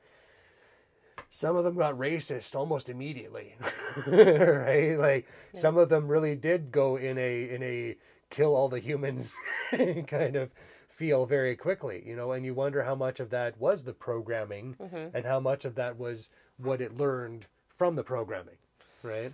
some 1.30 1.56
of 1.56 1.64
them 1.64 1.76
got 1.76 1.98
racist 1.98 2.54
almost 2.54 2.88
immediately 2.88 3.54
right? 4.06 4.96
Like 4.98 5.28
some 5.54 5.76
of 5.76 5.88
them 5.88 6.08
really 6.08 6.34
did 6.34 6.72
go 6.72 6.96
in 6.96 7.18
a 7.18 7.50
in 7.50 7.62
a 7.62 7.96
kill 8.30 8.54
all 8.54 8.68
the 8.68 8.80
humans 8.80 9.34
kind 10.06 10.36
of 10.36 10.50
feel 10.88 11.26
very 11.26 11.56
quickly 11.56 12.02
you 12.06 12.16
know? 12.16 12.32
And 12.32 12.44
you 12.44 12.54
wonder 12.54 12.82
how 12.82 12.94
much 12.94 13.20
of 13.20 13.30
that 13.30 13.58
was 13.58 13.84
the 13.84 13.92
programming 13.92 14.76
mm-hmm. 14.80 15.16
and 15.16 15.24
how 15.24 15.40
much 15.40 15.64
of 15.64 15.74
that 15.76 15.98
was 15.98 16.30
what 16.58 16.80
it 16.80 16.96
learned 16.96 17.46
from 17.76 17.94
the 17.94 18.04
programming 18.04 18.56
right 19.02 19.32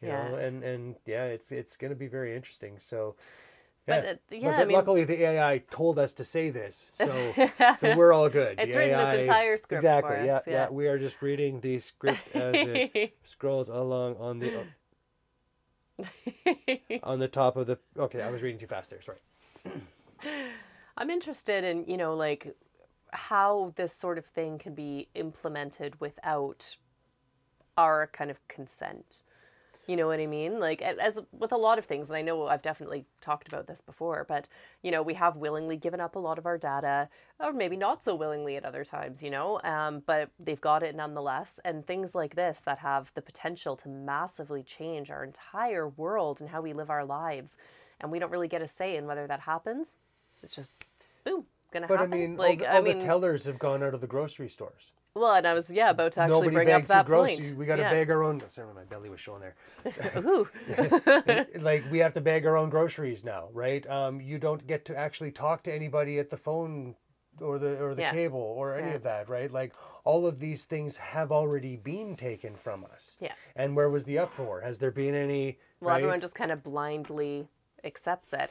you 0.00 0.08
Yeah. 0.08 0.28
know 0.28 0.34
and 0.36 0.62
and 0.62 0.96
yeah 1.06 1.24
it's 1.24 1.50
it's 1.52 1.76
going 1.76 1.90
to 1.90 1.96
be 1.96 2.06
very 2.08 2.34
interesting 2.36 2.78
so 2.78 3.16
But, 3.86 4.20
yeah, 4.30 4.48
uh, 4.48 4.52
But 4.52 4.60
I 4.60 4.64
mean- 4.66 4.76
luckily 4.76 5.04
the 5.04 5.22
AI 5.24 5.62
told 5.70 5.98
us 5.98 6.12
to 6.14 6.24
say 6.24 6.50
this, 6.50 6.90
so 6.92 7.32
so 7.78 7.96
we're 7.98 8.12
all 8.12 8.28
good. 8.28 8.60
It's 8.60 8.72
The 8.74 8.78
written 8.80 8.98
this 8.98 9.26
entire 9.26 9.56
script 9.56 9.82
exactly. 9.82 10.16
for 10.16 10.24
yeah, 10.24 10.36
us, 10.36 10.42
yeah. 10.46 10.68
We 10.68 10.88
are 10.88 10.98
just 10.98 11.22
reading 11.22 11.60
the 11.60 11.78
script 11.78 12.20
as 12.34 12.54
it 12.54 13.16
scrolls 13.24 13.70
along 13.70 14.16
on 14.20 14.38
the. 14.40 14.52
on 17.02 17.18
the 17.18 17.28
top 17.28 17.56
of 17.56 17.66
the. 17.66 17.78
Okay, 17.98 18.20
I 18.22 18.30
was 18.30 18.42
reading 18.42 18.58
too 18.60 18.66
fast 18.66 18.90
there. 18.90 19.00
Sorry. 19.00 19.18
I'm 20.98 21.10
interested 21.10 21.64
in, 21.64 21.84
you 21.86 21.96
know, 21.96 22.14
like 22.14 22.54
how 23.12 23.72
this 23.76 23.92
sort 23.94 24.18
of 24.18 24.26
thing 24.26 24.58
can 24.58 24.74
be 24.74 25.08
implemented 25.14 25.98
without 26.00 26.76
our 27.76 28.08
kind 28.12 28.30
of 28.30 28.36
consent. 28.48 29.22
You 29.88 29.96
know 29.96 30.06
what 30.06 30.20
I 30.20 30.26
mean? 30.26 30.60
Like 30.60 30.82
as 30.82 31.18
with 31.32 31.50
a 31.50 31.56
lot 31.56 31.78
of 31.78 31.86
things, 31.86 32.10
and 32.10 32.16
I 32.18 32.20
know 32.20 32.46
I've 32.46 32.60
definitely 32.60 33.06
talked 33.22 33.48
about 33.48 33.66
this 33.66 33.80
before, 33.80 34.26
but 34.28 34.46
you 34.82 34.90
know 34.90 35.02
we 35.02 35.14
have 35.14 35.36
willingly 35.36 35.78
given 35.78 35.98
up 35.98 36.14
a 36.14 36.18
lot 36.18 36.36
of 36.36 36.44
our 36.44 36.58
data, 36.58 37.08
or 37.40 37.54
maybe 37.54 37.74
not 37.74 38.04
so 38.04 38.14
willingly 38.14 38.56
at 38.56 38.66
other 38.66 38.84
times. 38.84 39.22
You 39.22 39.30
know, 39.30 39.58
um, 39.64 40.02
but 40.04 40.28
they've 40.38 40.60
got 40.60 40.82
it 40.82 40.94
nonetheless. 40.94 41.58
And 41.64 41.86
things 41.86 42.14
like 42.14 42.36
this 42.36 42.58
that 42.66 42.80
have 42.80 43.10
the 43.14 43.22
potential 43.22 43.76
to 43.76 43.88
massively 43.88 44.62
change 44.62 45.10
our 45.10 45.24
entire 45.24 45.88
world 45.88 46.42
and 46.42 46.50
how 46.50 46.60
we 46.60 46.74
live 46.74 46.90
our 46.90 47.06
lives, 47.06 47.56
and 47.98 48.12
we 48.12 48.18
don't 48.18 48.30
really 48.30 48.48
get 48.48 48.60
a 48.60 48.68
say 48.68 48.94
in 48.94 49.06
whether 49.06 49.26
that 49.26 49.40
happens. 49.40 49.96
It's 50.42 50.54
just 50.54 50.70
boom, 51.24 51.46
gonna 51.72 51.86
happen. 51.86 51.96
But 51.96 52.00
happen. 52.00 52.12
I 52.12 52.16
mean, 52.16 52.36
like 52.36 52.60
all, 52.60 52.66
the, 52.66 52.70
all 52.72 52.76
I 52.76 52.80
mean, 52.82 52.98
the 52.98 53.04
tellers 53.06 53.46
have 53.46 53.58
gone 53.58 53.82
out 53.82 53.94
of 53.94 54.02
the 54.02 54.06
grocery 54.06 54.50
stores. 54.50 54.92
Well, 55.18 55.34
and 55.34 55.46
I 55.46 55.54
was 55.54 55.70
yeah 55.70 55.90
about 55.90 56.12
to 56.12 56.20
actually 56.20 56.40
Nobody 56.40 56.54
bring 56.54 56.70
up 56.70 56.86
that 56.86 57.06
grocery. 57.06 57.36
point. 57.36 57.56
We 57.58 57.66
got 57.66 57.76
to 57.76 57.82
yeah. 57.82 57.90
bag 57.92 58.10
our 58.10 58.22
own. 58.22 58.42
Sorry, 58.48 58.72
my 58.74 58.84
belly 58.84 59.10
was 59.10 59.20
showing 59.20 59.40
there. 59.40 59.54
Ooh. 60.18 60.48
like 61.60 61.84
we 61.90 61.98
have 61.98 62.14
to 62.14 62.20
bag 62.20 62.46
our 62.46 62.56
own 62.56 62.70
groceries 62.70 63.24
now, 63.24 63.48
right? 63.52 63.88
Um, 63.88 64.20
you 64.20 64.38
don't 64.38 64.66
get 64.66 64.84
to 64.86 64.96
actually 64.96 65.30
talk 65.32 65.62
to 65.64 65.72
anybody 65.74 66.18
at 66.18 66.30
the 66.30 66.36
phone 66.36 66.94
or 67.40 67.58
the 67.58 67.80
or 67.82 67.94
the 67.94 68.02
Yeah. 68.02 68.12
cable 68.12 68.40
or 68.40 68.76
any 68.76 68.88
Yeah. 68.90 68.94
of 68.96 69.02
that, 69.04 69.28
right? 69.28 69.50
Like 69.52 69.74
all 70.04 70.26
of 70.26 70.38
these 70.38 70.64
things 70.64 70.96
have 70.96 71.30
already 71.32 71.76
been 71.76 72.16
taken 72.16 72.56
from 72.56 72.84
us. 72.84 73.16
Yeah. 73.20 73.32
And 73.56 73.76
where 73.76 73.90
was 73.90 74.04
the 74.04 74.18
uproar? 74.18 74.60
Has 74.60 74.78
there 74.78 74.90
been 74.90 75.14
any? 75.14 75.58
Well, 75.80 75.90
right? 75.90 75.98
everyone 75.98 76.20
just 76.20 76.34
kind 76.34 76.50
of 76.50 76.62
blindly 76.62 77.46
accepts 77.84 78.32
it. 78.32 78.50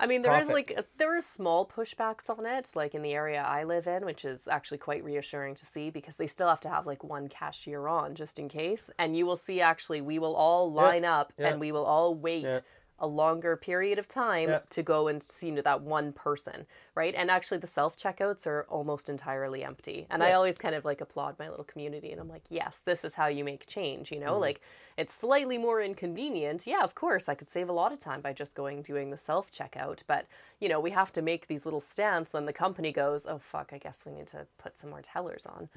I 0.00 0.06
mean, 0.06 0.22
there 0.22 0.36
is 0.36 0.46
Profit. 0.46 0.54
like 0.54 0.78
a- 0.78 0.84
there 0.98 1.16
are 1.16 1.20
small 1.20 1.66
pushbacks 1.66 2.30
on 2.30 2.46
it, 2.46 2.70
like 2.76 2.94
in 2.94 3.02
the 3.02 3.12
area 3.12 3.42
I 3.42 3.64
live 3.64 3.86
in, 3.88 4.04
which 4.04 4.24
is 4.24 4.46
actually 4.46 4.78
quite 4.78 5.02
reassuring 5.02 5.56
to 5.56 5.66
see 5.66 5.90
because 5.90 6.16
they 6.16 6.28
still 6.28 6.48
have 6.48 6.60
to 6.60 6.68
have 6.68 6.86
like 6.86 7.02
one 7.02 7.28
cashier 7.28 7.88
on 7.88 8.14
just 8.14 8.38
in 8.38 8.48
case. 8.48 8.90
And 8.98 9.16
you 9.16 9.26
will 9.26 9.36
see 9.36 9.60
actually, 9.60 10.00
we 10.00 10.18
will 10.20 10.36
all 10.36 10.72
line 10.72 11.04
up 11.04 11.32
yeah. 11.36 11.48
and 11.48 11.60
we 11.60 11.72
will 11.72 11.84
all 11.84 12.14
wait 12.14 12.44
Yeah. 12.44 12.60
A 13.00 13.06
longer 13.06 13.56
period 13.56 13.98
of 13.98 14.08
time 14.08 14.48
Yeah. 14.48 14.60
to 14.70 14.82
go 14.82 15.08
and 15.08 15.22
see 15.22 15.50
that 15.52 15.80
one 15.82 16.12
person, 16.12 16.66
right? 16.94 17.14
And 17.14 17.30
actually, 17.30 17.58
the 17.58 17.66
self 17.66 17.96
checkouts 17.96 18.46
are 18.46 18.66
almost 18.68 19.08
entirely 19.08 19.62
empty. 19.64 20.06
And 20.10 20.22
I 20.22 20.32
always 20.32 20.58
kind 20.58 20.74
of 20.74 20.84
like 20.84 21.00
applaud 21.00 21.38
my 21.38 21.48
little 21.48 21.64
community, 21.64 22.10
and 22.12 22.20
I'm 22.20 22.28
like, 22.28 22.44
yes, 22.48 22.80
this 22.84 23.04
is 23.04 23.14
how 23.14 23.26
you 23.26 23.44
make 23.44 23.66
change. 23.66 24.10
You 24.10 24.20
know, 24.20 24.32
Mm-hmm. 24.32 24.40
like 24.40 24.60
it's 24.96 25.14
slightly 25.14 25.58
more 25.58 25.80
inconvenient. 25.80 26.66
Yeah, 26.66 26.82
of 26.82 26.94
course, 26.94 27.28
I 27.28 27.34
could 27.34 27.50
save 27.50 27.68
a 27.68 27.72
lot 27.72 27.92
of 27.92 28.00
time 28.00 28.20
by 28.20 28.32
just 28.32 28.54
going 28.54 28.82
doing 28.82 29.10
the 29.10 29.18
self 29.18 29.50
checkout, 29.52 30.00
but 30.06 30.26
you 30.60 30.68
know, 30.68 30.80
we 30.80 30.90
have 30.90 31.12
to 31.12 31.22
make 31.22 31.46
these 31.46 31.64
little 31.64 31.80
stance 31.80 32.32
when 32.32 32.46
the 32.46 32.52
company 32.52 32.92
goes, 32.92 33.26
oh 33.26 33.38
fuck, 33.38 33.70
I 33.72 33.78
guess 33.78 34.02
we 34.04 34.12
need 34.12 34.26
to 34.28 34.46
put 34.58 34.78
some 34.78 34.90
more 34.90 35.02
tellers 35.02 35.46
on. 35.46 35.68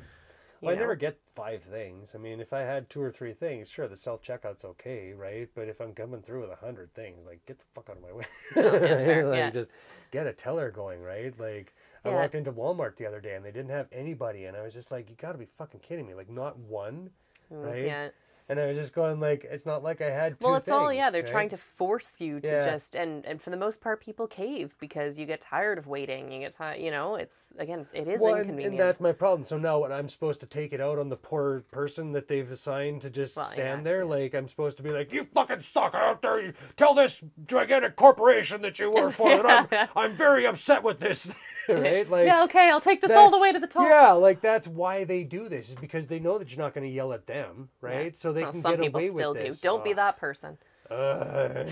Well, 0.62 0.76
I 0.76 0.78
never 0.78 0.96
get 0.96 1.18
five 1.36 1.64
things. 1.64 2.12
I 2.14 2.20
mean, 2.20 2.40
if 2.40 2.54
I 2.54 2.60
had 2.60 2.90
two 2.90 3.02
or 3.02 3.12
three 3.12 3.34
things, 3.34 3.68
sure, 3.68 3.88
the 3.88 3.98
self 3.98 4.22
checkout's 4.22 4.64
okay, 4.64 5.12
right? 5.14 5.50
But 5.56 5.68
if 5.68 5.82
I'm 5.82 5.94
coming 5.94 6.22
through 6.22 6.42
with 6.42 6.52
a 6.52 6.56
hundred 6.56 6.94
things, 6.94 7.26
like 7.26 7.44
get 7.48 7.58
the 7.58 7.66
fuck 7.74 7.90
out 7.90 7.98
of 7.98 8.04
my 8.04 8.14
way. 8.14 8.26
fair, 8.54 9.26
like 9.30 9.38
yeah. 9.38 9.50
just 9.50 9.72
get 10.12 10.28
a 10.28 10.34
teller 10.34 10.70
going, 10.70 11.02
right? 11.02 11.38
Like 11.40 11.74
I 12.06 12.10
walked 12.10 12.36
into 12.36 12.52
Walmart 12.52 12.96
the 12.96 13.06
other 13.08 13.20
day 13.20 13.36
and 13.36 13.44
they 13.44 13.52
didn't 13.52 13.72
have 13.72 13.88
anybody, 13.92 14.46
and 14.46 14.56
I 14.56 14.62
was 14.62 14.74
just 14.74 14.92
like, 14.92 15.10
you 15.10 15.16
got 15.16 15.32
to 15.32 15.38
be 15.38 15.48
fucking 15.58 15.80
kidding 15.82 16.06
me! 16.06 16.14
Like 16.14 16.30
not 16.30 16.58
one, 16.60 17.10
right? 17.50 17.84
Mm, 17.84 17.86
Yeah. 17.88 18.10
And 18.52 18.60
I 18.60 18.68
was 18.68 18.76
just 18.76 18.94
going 18.94 19.22
like, 19.22 19.48
it's 19.50 19.66
not 19.66 19.82
like 19.82 20.02
I 20.02 20.12
had. 20.12 20.36
Well, 20.42 20.56
it's 20.56 20.68
all 20.68 20.92
yeah. 20.92 21.10
They're 21.10 21.22
right? 21.24 21.32
trying 21.32 21.48
to 21.50 21.58
force 21.58 22.20
you 22.20 22.42
to 22.42 22.48
Yeah. 22.50 22.66
just 22.66 22.96
and 22.96 23.26
and 23.26 23.42
for 23.42 23.50
the 23.50 23.56
most 23.56 23.80
part, 23.80 24.02
people 24.02 24.28
cave 24.28 24.76
because 24.78 25.18
you 25.18 25.26
get 25.26 25.40
tired 25.40 25.78
of 25.78 25.88
waiting. 25.88 26.30
You 26.34 26.40
get 26.42 26.52
tired. 26.52 26.82
You 26.82 26.92
know, 26.92 27.16
it's 27.16 27.38
again, 27.58 27.88
it 27.94 28.10
is 28.10 28.20
Well, 28.20 28.34
and, 28.34 28.42
inconvenient. 28.42 28.74
and 28.74 28.80
that's 28.82 29.00
my 29.00 29.14
problem. 29.14 29.46
So 29.48 29.58
now, 29.58 29.80
what 29.80 29.94
I'm 29.94 30.10
supposed 30.10 30.42
to 30.42 30.46
take 30.48 30.74
it 30.74 30.82
out 30.82 31.00
on 31.00 31.08
the 31.08 31.16
poor 31.16 31.62
person 31.72 32.12
that 32.12 32.28
they've 32.28 32.52
assigned 32.52 33.04
to 33.04 33.10
just 33.10 33.38
Well, 33.38 33.46
stand 33.46 33.80
yeah, 33.80 33.84
there? 33.84 34.06
Like 34.06 34.36
I'm 34.36 34.50
supposed 34.50 34.76
to 34.78 34.84
be 34.84 34.90
like, 34.90 35.14
you 35.14 35.24
fucking 35.34 35.62
sucker 35.62 35.96
out 35.96 36.22
there! 36.22 36.42
You 36.42 36.54
tell 36.76 36.94
this 36.94 37.24
gigantic 37.48 37.96
corporation 37.96 38.62
that 38.64 38.78
you 38.80 38.92
work 38.92 39.14
for 39.14 39.30
that 39.30 39.46
I'm, 39.72 39.90
I'm 40.12 40.18
very 40.18 40.46
upset 40.46 40.84
with 40.84 41.00
this, 41.00 41.30
right? 41.70 42.10
Like, 42.10 42.26
yeah, 42.26 42.44
okay, 42.44 42.70
I'll 42.70 42.82
take 42.82 43.00
this 43.00 43.12
all 43.12 43.32
the 43.32 43.40
way 43.40 43.54
to 43.54 43.60
the 43.60 43.68
top. 43.68 43.88
Yeah, 43.88 44.12
like 44.12 44.42
that's 44.42 44.68
why 44.68 45.06
they 45.06 45.24
do 45.24 45.48
this 45.48 45.70
is 45.70 45.76
because 45.76 46.08
they 46.08 46.20
know 46.20 46.38
that 46.38 46.52
you're 46.52 46.60
not 46.64 46.74
going 46.74 46.86
to 46.88 46.94
yell 46.94 47.14
at 47.14 47.28
them, 47.28 47.70
right? 47.80 48.18
So 48.18 48.34
they 48.34 48.41
Well, 48.44 48.52
can 48.52 48.62
some 48.62 48.72
get 48.72 48.82
people 48.82 49.00
away 49.00 49.10
still 49.10 49.34
with 49.34 49.42
do. 49.42 49.48
this. 49.50 49.62
Don't 49.62 49.84
be 49.84 49.94
that 49.94 50.18
person. 50.18 50.58
Uh, 50.90 50.94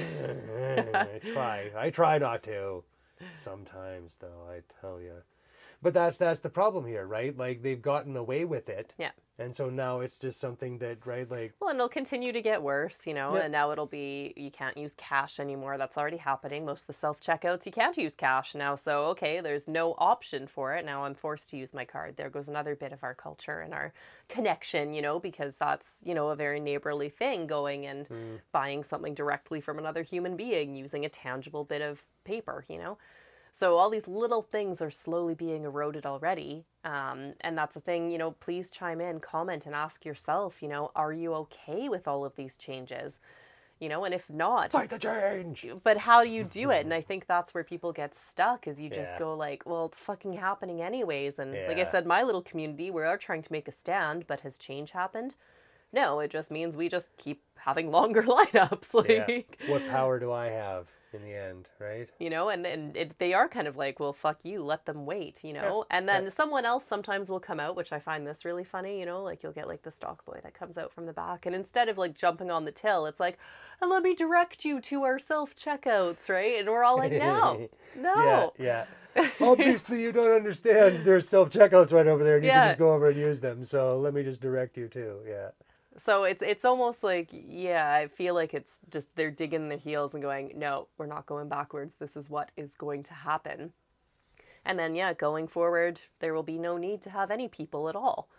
I 0.93 1.19
try. 1.25 1.71
I 1.75 1.89
try 1.89 2.17
not 2.17 2.43
to. 2.43 2.83
Sometimes, 3.33 4.15
though, 4.19 4.47
I 4.49 4.61
tell 4.79 5.01
you. 5.01 5.13
But 5.81 5.93
that's 5.93 6.17
that's 6.17 6.41
the 6.41 6.49
problem 6.49 6.85
here, 6.85 7.05
right? 7.05 7.35
Like 7.37 7.61
they've 7.61 7.81
gotten 7.81 8.17
away 8.17 8.43
with 8.43 8.67
it, 8.67 8.93
Yeah. 8.97 9.11
and 9.37 9.55
so 9.55 9.69
now 9.69 10.01
it's 10.01 10.17
just 10.17 10.37
something 10.39 10.77
that, 10.79 11.05
right? 11.05 11.29
Like, 11.29 11.53
Well, 11.61 11.69
and 11.69 11.77
it'll 11.77 11.87
continue 11.87 12.33
to 12.33 12.41
get 12.41 12.61
worse, 12.61 13.07
you 13.07 13.13
know, 13.13 13.33
Yeah. 13.33 13.43
and 13.43 13.51
now 13.53 13.71
it'll 13.71 13.85
be 13.85 14.33
you 14.35 14.51
can't 14.51 14.75
use 14.75 14.93
cash 14.97 15.39
anymore. 15.39 15.77
That's 15.77 15.97
already 15.97 16.17
happening. 16.17 16.65
Most 16.65 16.81
of 16.81 16.87
the 16.87 16.93
self 16.93 17.21
checkouts, 17.21 17.65
you 17.65 17.71
can't 17.71 17.97
use 17.97 18.13
cash 18.13 18.55
now. 18.55 18.75
So, 18.75 19.05
okay, 19.05 19.39
there's 19.39 19.69
no 19.69 19.95
option 19.97 20.47
for 20.47 20.75
it. 20.75 20.83
Now 20.85 21.05
I'm 21.05 21.15
forced 21.15 21.49
to 21.51 21.57
use 21.57 21.73
my 21.73 21.85
card. 21.85 22.17
There 22.17 22.29
goes 22.29 22.49
another 22.49 22.75
bit 22.75 22.91
of 22.91 23.01
our 23.03 23.15
culture 23.15 23.61
and 23.61 23.73
our 23.73 23.93
connection, 24.27 24.93
you 24.93 25.01
know, 25.01 25.17
because 25.17 25.55
that's, 25.55 25.87
you 26.03 26.13
know, 26.13 26.27
a 26.29 26.35
very 26.35 26.59
neighborly 26.59 27.09
thing 27.09 27.47
going 27.47 27.85
and 27.85 28.05
hmm. 28.07 28.35
buying 28.51 28.83
something 28.83 29.13
directly 29.13 29.61
from 29.61 29.79
another 29.79 30.03
human 30.03 30.35
being 30.35 30.75
using 30.75 31.05
a 31.05 31.09
tangible 31.09 31.63
bit 31.63 31.81
of 31.81 32.03
paper, 32.25 32.65
you 32.67 32.77
know. 32.77 32.97
So 33.51 33.77
all 33.77 33.89
these 33.89 34.07
little 34.07 34.41
things 34.41 34.81
are 34.81 34.91
slowly 34.91 35.33
being 35.35 35.63
eroded 35.63 36.05
already. 36.05 36.65
Um, 36.85 37.33
and 37.41 37.57
that's 37.57 37.73
the 37.73 37.81
thing, 37.81 38.09
you 38.11 38.17
know, 38.17 38.31
please 38.31 38.71
chime 38.71 39.01
in, 39.01 39.19
comment, 39.19 39.65
and 39.65 39.75
ask 39.75 40.05
yourself, 40.05 40.61
you 40.61 40.69
know, 40.69 40.91
are 40.95 41.11
you 41.13 41.33
okay 41.33 41.89
with 41.89 42.07
all 42.07 42.23
of 42.25 42.35
these 42.35 42.55
changes? 42.57 43.19
You 43.79 43.89
know, 43.89 44.03
and 44.05 44.13
if 44.13 44.29
not, 44.29 44.71
fight 44.71 44.89
the 44.89 44.99
change. 44.99 45.65
but 45.83 45.97
how 45.97 46.23
do 46.23 46.29
you 46.29 46.43
do 46.43 46.69
it? 46.69 46.83
And 46.85 46.93
I 46.93 47.01
think 47.09 47.27
that's 47.27 47.53
where 47.53 47.63
people 47.63 47.91
get 47.93 48.13
stuck 48.15 48.67
is 48.67 48.79
you 48.79 48.89
just 48.89 49.13
Yeah. 49.13 49.19
go 49.19 49.35
like, 49.35 49.65
well, 49.65 49.85
it's 49.85 49.99
fucking 49.99 50.33
happening 50.33 50.81
anyways. 50.81 51.39
And 51.39 51.65
like 51.67 51.77
I 51.77 51.83
said, 51.83 52.05
my 52.05 52.23
little 52.23 52.41
community, 52.41 52.91
we 52.91 53.03
are 53.03 53.17
trying 53.17 53.41
to 53.41 53.51
make 53.51 53.67
a 53.67 53.71
stand, 53.71 54.25
but 54.27 54.41
has 54.41 54.57
change 54.57 54.91
happened? 54.91 55.35
No, 55.91 56.19
it 56.19 56.29
just 56.29 56.51
means 56.51 56.77
we 56.77 56.87
just 56.89 57.15
keep 57.17 57.41
having 57.57 57.89
longer 57.97 58.23
lineups. 58.37 58.93
Like, 58.93 59.09
Yeah. 59.09 59.69
What 59.73 59.85
power 59.87 60.19
do 60.19 60.31
I 60.31 60.47
have 60.49 60.91
in 61.13 61.21
the 61.23 61.33
end, 61.33 61.67
right? 61.79 62.09
you 62.19 62.29
know 62.29 62.49
and 62.49 62.65
and 62.65 62.97
it, 62.97 63.17
they 63.19 63.33
are 63.33 63.47
kind 63.47 63.67
of 63.67 63.77
like 63.77 63.99
well 63.99 64.11
fuck 64.11 64.37
you 64.43 64.61
let 64.63 64.85
them 64.85 65.05
wait 65.05 65.41
you 65.43 65.53
know 65.53 65.85
and 65.89 66.07
then 66.07 66.29
someone 66.29 66.65
else 66.65 66.85
sometimes 66.85 67.29
will 67.29 67.39
come 67.39 67.59
out 67.59 67.75
which 67.75 67.93
i 67.93 67.99
find 67.99 68.27
this 68.27 68.43
really 68.43 68.63
funny 68.63 68.99
you 68.99 69.05
know 69.05 69.23
like 69.23 69.41
you'll 69.41 69.53
get 69.53 69.67
like 69.67 69.81
the 69.83 69.91
stock 69.91 70.25
boy 70.25 70.39
that 70.43 70.53
comes 70.53 70.77
out 70.77 70.91
from 70.91 71.05
the 71.05 71.13
back 71.13 71.45
and 71.45 71.55
instead 71.55 71.87
of 71.87 71.97
like 71.97 72.13
jumping 72.15 72.51
on 72.51 72.65
the 72.65 72.71
till 72.71 73.05
it's 73.05 73.19
like 73.19 73.37
and 73.81 73.89
let 73.89 74.03
me 74.03 74.13
direct 74.15 74.65
you 74.65 74.81
to 74.81 75.03
our 75.03 75.17
self 75.19 75.55
checkouts 75.55 76.29
right 76.29 76.59
and 76.59 76.67
we're 76.67 76.83
all 76.83 76.97
like 76.97 77.11
no 77.13 77.69
no 77.95 78.53
Yeah, 78.59 78.85
yeah. 79.17 79.23
Obviously, 79.41 80.01
you 80.01 80.11
don't 80.11 80.31
understand. 80.31 81.03
There's 81.03 81.27
self 81.27 81.49
checkouts 81.49 81.91
right 81.91 82.07
over 82.07 82.23
there, 82.23 82.35
and 82.35 82.43
you 82.43 82.49
Yeah. 82.51 82.61
can 82.61 82.69
just 82.69 82.79
go 82.79 82.93
over 82.93 83.09
and 83.09 83.17
use 83.17 83.39
them. 83.39 83.65
So 83.65 83.97
let 83.99 84.13
me 84.13 84.23
just 84.23 84.39
direct 84.41 84.77
you 84.77 84.87
to, 84.89 85.19
Yeah. 85.27 85.49
So 85.97 86.23
it's 86.23 86.43
it's 86.43 86.65
almost 86.65 87.03
like 87.03 87.29
yeah, 87.31 87.93
I 87.93 88.07
feel 88.07 88.33
like 88.35 88.53
it's 88.53 88.73
just 88.89 89.15
they're 89.15 89.31
digging 89.31 89.69
their 89.69 89.77
heels 89.77 90.13
and 90.13 90.23
going, 90.23 90.53
no, 90.55 90.87
we're 90.97 91.07
not 91.07 91.25
going 91.25 91.49
backwards. 91.49 91.95
This 91.95 92.15
is 92.15 92.29
what 92.29 92.51
is 92.55 92.75
going 92.75 93.03
to 93.03 93.13
happen. 93.13 93.73
And 94.65 94.77
then 94.77 94.95
yeah, 94.95 95.13
going 95.13 95.47
forward, 95.47 96.01
there 96.19 96.33
will 96.33 96.43
be 96.43 96.57
no 96.57 96.77
need 96.77 97.01
to 97.03 97.09
have 97.09 97.31
any 97.31 97.47
people 97.47 97.89
at 97.89 97.95
all. 97.95 98.29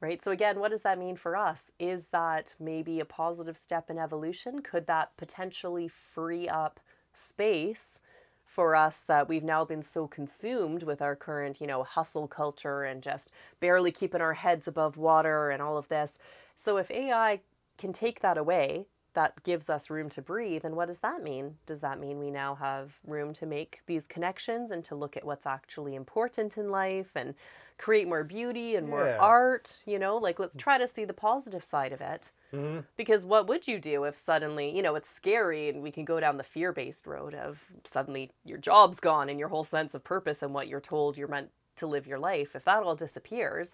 Right? 0.00 0.22
So 0.22 0.30
again, 0.30 0.60
what 0.60 0.70
does 0.70 0.82
that 0.82 0.98
mean 0.98 1.16
for 1.16 1.36
us? 1.36 1.72
Is 1.80 2.06
that 2.12 2.54
maybe 2.60 3.00
a 3.00 3.04
positive 3.04 3.58
step 3.58 3.90
in 3.90 3.98
evolution? 3.98 4.60
Could 4.60 4.86
that 4.86 5.16
potentially 5.16 5.88
free 5.88 6.48
up 6.48 6.78
space 7.12 7.98
for 8.44 8.74
us 8.74 8.98
that 9.06 9.28
we've 9.28 9.44
now 9.44 9.64
been 9.64 9.82
so 9.82 10.06
consumed 10.06 10.82
with 10.82 11.02
our 11.02 11.14
current, 11.14 11.60
you 11.60 11.66
know, 11.66 11.82
hustle 11.82 12.26
culture 12.26 12.82
and 12.82 13.02
just 13.02 13.30
barely 13.60 13.92
keeping 13.92 14.20
our 14.20 14.34
heads 14.34 14.66
above 14.66 14.96
water 14.96 15.50
and 15.50 15.60
all 15.60 15.76
of 15.76 15.88
this. 15.88 16.14
So 16.58 16.76
if 16.76 16.90
AI 16.90 17.40
can 17.78 17.94
take 17.94 18.20
that 18.20 18.36
away, 18.36 18.88
that 19.14 19.42
gives 19.44 19.70
us 19.70 19.90
room 19.90 20.10
to 20.10 20.22
breathe, 20.22 20.64
and 20.64 20.76
what 20.76 20.88
does 20.88 21.00
that 21.00 21.22
mean? 21.22 21.58
Does 21.66 21.80
that 21.80 22.00
mean 22.00 22.18
we 22.18 22.30
now 22.30 22.56
have 22.56 22.98
room 23.06 23.32
to 23.34 23.46
make 23.46 23.80
these 23.86 24.06
connections 24.08 24.70
and 24.72 24.84
to 24.84 24.96
look 24.96 25.16
at 25.16 25.24
what's 25.24 25.46
actually 25.46 25.94
important 25.96 26.58
in 26.58 26.70
life 26.70 27.12
and 27.16 27.34
create 27.78 28.08
more 28.08 28.24
beauty 28.24 28.76
and 28.76 28.88
more 28.88 29.14
art? 29.18 29.78
You 29.86 29.98
know, 30.00 30.18
like 30.18 30.38
let's 30.38 30.56
try 30.56 30.78
to 30.78 30.88
see 30.88 31.06
the 31.06 31.14
positive 31.14 31.64
side 31.64 31.92
of 31.92 32.02
it. 32.02 32.32
hmm 32.52 32.80
Because 32.96 33.26
what 33.26 33.48
would 33.48 33.68
you 33.68 33.80
do 33.80 34.04
if 34.04 34.16
suddenly, 34.24 34.74
you 34.76 34.82
know, 34.82 34.96
it's 34.96 35.10
scary 35.10 35.68
and 35.68 35.82
we 35.82 35.92
can 35.92 36.04
go 36.04 36.20
down 36.20 36.36
the 36.36 36.44
fear 36.44 36.72
based 36.72 37.06
road 37.06 37.34
of 37.34 37.64
suddenly 37.84 38.32
your 38.44 38.58
job's 38.58 39.00
gone 39.00 39.28
and 39.30 39.38
your 39.38 39.48
whole 39.48 39.64
sense 39.64 39.94
of 39.94 40.04
purpose 40.04 40.42
and 40.42 40.54
what 40.54 40.68
you're 40.68 40.80
told 40.80 41.16
you're 41.18 41.28
meant 41.28 41.50
to 41.76 41.86
live 41.86 42.06
your 42.08 42.18
life. 42.18 42.56
If 42.56 42.64
that 42.64 42.82
all 42.82 42.96
disappears, 42.96 43.72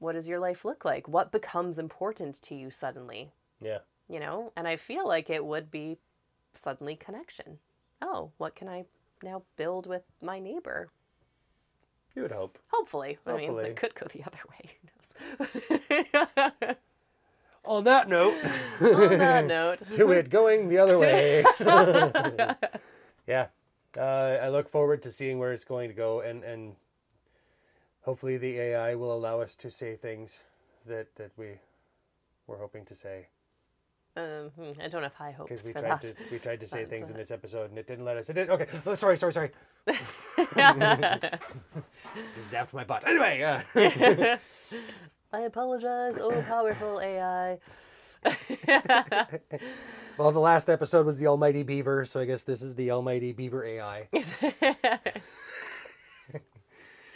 what 0.00 0.12
does 0.14 0.26
your 0.28 0.40
life 0.40 0.64
look 0.64 0.84
like? 0.84 1.06
What 1.06 1.30
becomes 1.30 1.78
important 1.78 2.42
to 2.42 2.54
you 2.56 2.70
suddenly? 2.70 3.30
Yeah. 3.60 3.78
you 4.08 4.18
know, 4.18 4.52
and 4.56 4.66
I 4.66 4.76
feel 4.76 5.06
like 5.06 5.30
it 5.30 5.44
would 5.44 5.70
be 5.70 5.98
suddenly 6.60 6.96
connection. 6.96 7.58
Oh, 8.02 8.30
what 8.38 8.54
can 8.56 8.68
I 8.68 8.84
now 9.22 9.42
build 9.56 9.86
with 9.86 10.02
my 10.22 10.40
neighbor? 10.40 10.88
You 12.16 12.22
would 12.22 12.32
hope. 12.32 12.58
Hopefully. 12.72 13.18
I 13.26 13.36
mean, 13.36 13.56
it 13.58 13.76
could 13.76 13.94
go 13.94 14.06
the 14.12 14.24
other 14.24 14.40
way. 14.50 14.70
Who 15.88 16.04
knows? 16.16 16.76
On 17.66 17.84
that 17.84 18.08
note, 18.08 18.34
On 18.80 19.18
that 19.18 19.46
note, 19.46 19.78
to 19.92 20.10
it 20.12 20.30
going 20.30 20.68
the 20.68 20.78
other 20.78 20.98
way. 20.98 21.44
yeah, 23.26 23.46
uh, 23.98 24.00
I 24.42 24.48
look 24.48 24.68
forward 24.68 25.02
to 25.02 25.10
seeing 25.10 25.38
where 25.38 25.52
it's 25.52 25.64
going 25.64 25.88
to 25.90 25.94
go, 25.94 26.20
and 26.20 26.42
and 26.42 26.74
hopefully 28.02 28.36
the 28.36 28.58
AI 28.58 28.94
will 28.94 29.12
allow 29.14 29.40
us 29.40 29.54
to 29.56 29.70
say 29.70 29.96
things 29.96 30.40
that 30.86 31.14
that 31.16 31.30
we 31.36 31.60
were 32.46 32.58
hoping 32.58 32.84
to 32.86 32.94
say 32.94 33.28
um, 34.16 34.50
hmm, 34.56 34.72
I 34.82 34.88
don't 34.88 35.04
have 35.04 35.14
high 35.14 35.30
hopes 35.30 35.50
because 35.50 35.64
we 35.64 35.72
for 35.72 35.80
tried 35.80 36.02
that. 36.02 36.16
to 36.16 36.32
we 36.32 36.38
tried 36.38 36.60
to 36.60 36.66
say 36.66 36.78
That's 36.84 36.90
things 36.90 37.08
in 37.10 37.16
this 37.16 37.30
episode 37.30 37.70
and 37.70 37.78
it 37.78 37.86
didn't 37.86 38.04
let 38.04 38.16
us. 38.16 38.28
It 38.28 38.32
did. 38.34 38.50
Okay, 38.50 38.66
oh, 38.86 38.94
sorry, 38.96 39.16
sorry, 39.16 39.32
sorry. 39.32 39.50
Just 39.86 40.02
zapped 42.52 42.72
my 42.72 42.84
butt. 42.84 43.06
Anyway, 43.06 43.42
uh, 43.42 43.62
I 45.32 45.40
apologize, 45.42 46.18
oh 46.20 46.42
powerful 46.42 47.00
AI. 47.00 47.58
well, 50.18 50.32
the 50.32 50.40
last 50.40 50.68
episode 50.68 51.06
was 51.06 51.18
the 51.18 51.28
Almighty 51.28 51.62
Beaver, 51.62 52.04
so 52.04 52.20
I 52.20 52.24
guess 52.24 52.42
this 52.42 52.62
is 52.62 52.74
the 52.74 52.90
Almighty 52.90 53.32
Beaver 53.32 53.64
AI. 53.64 54.08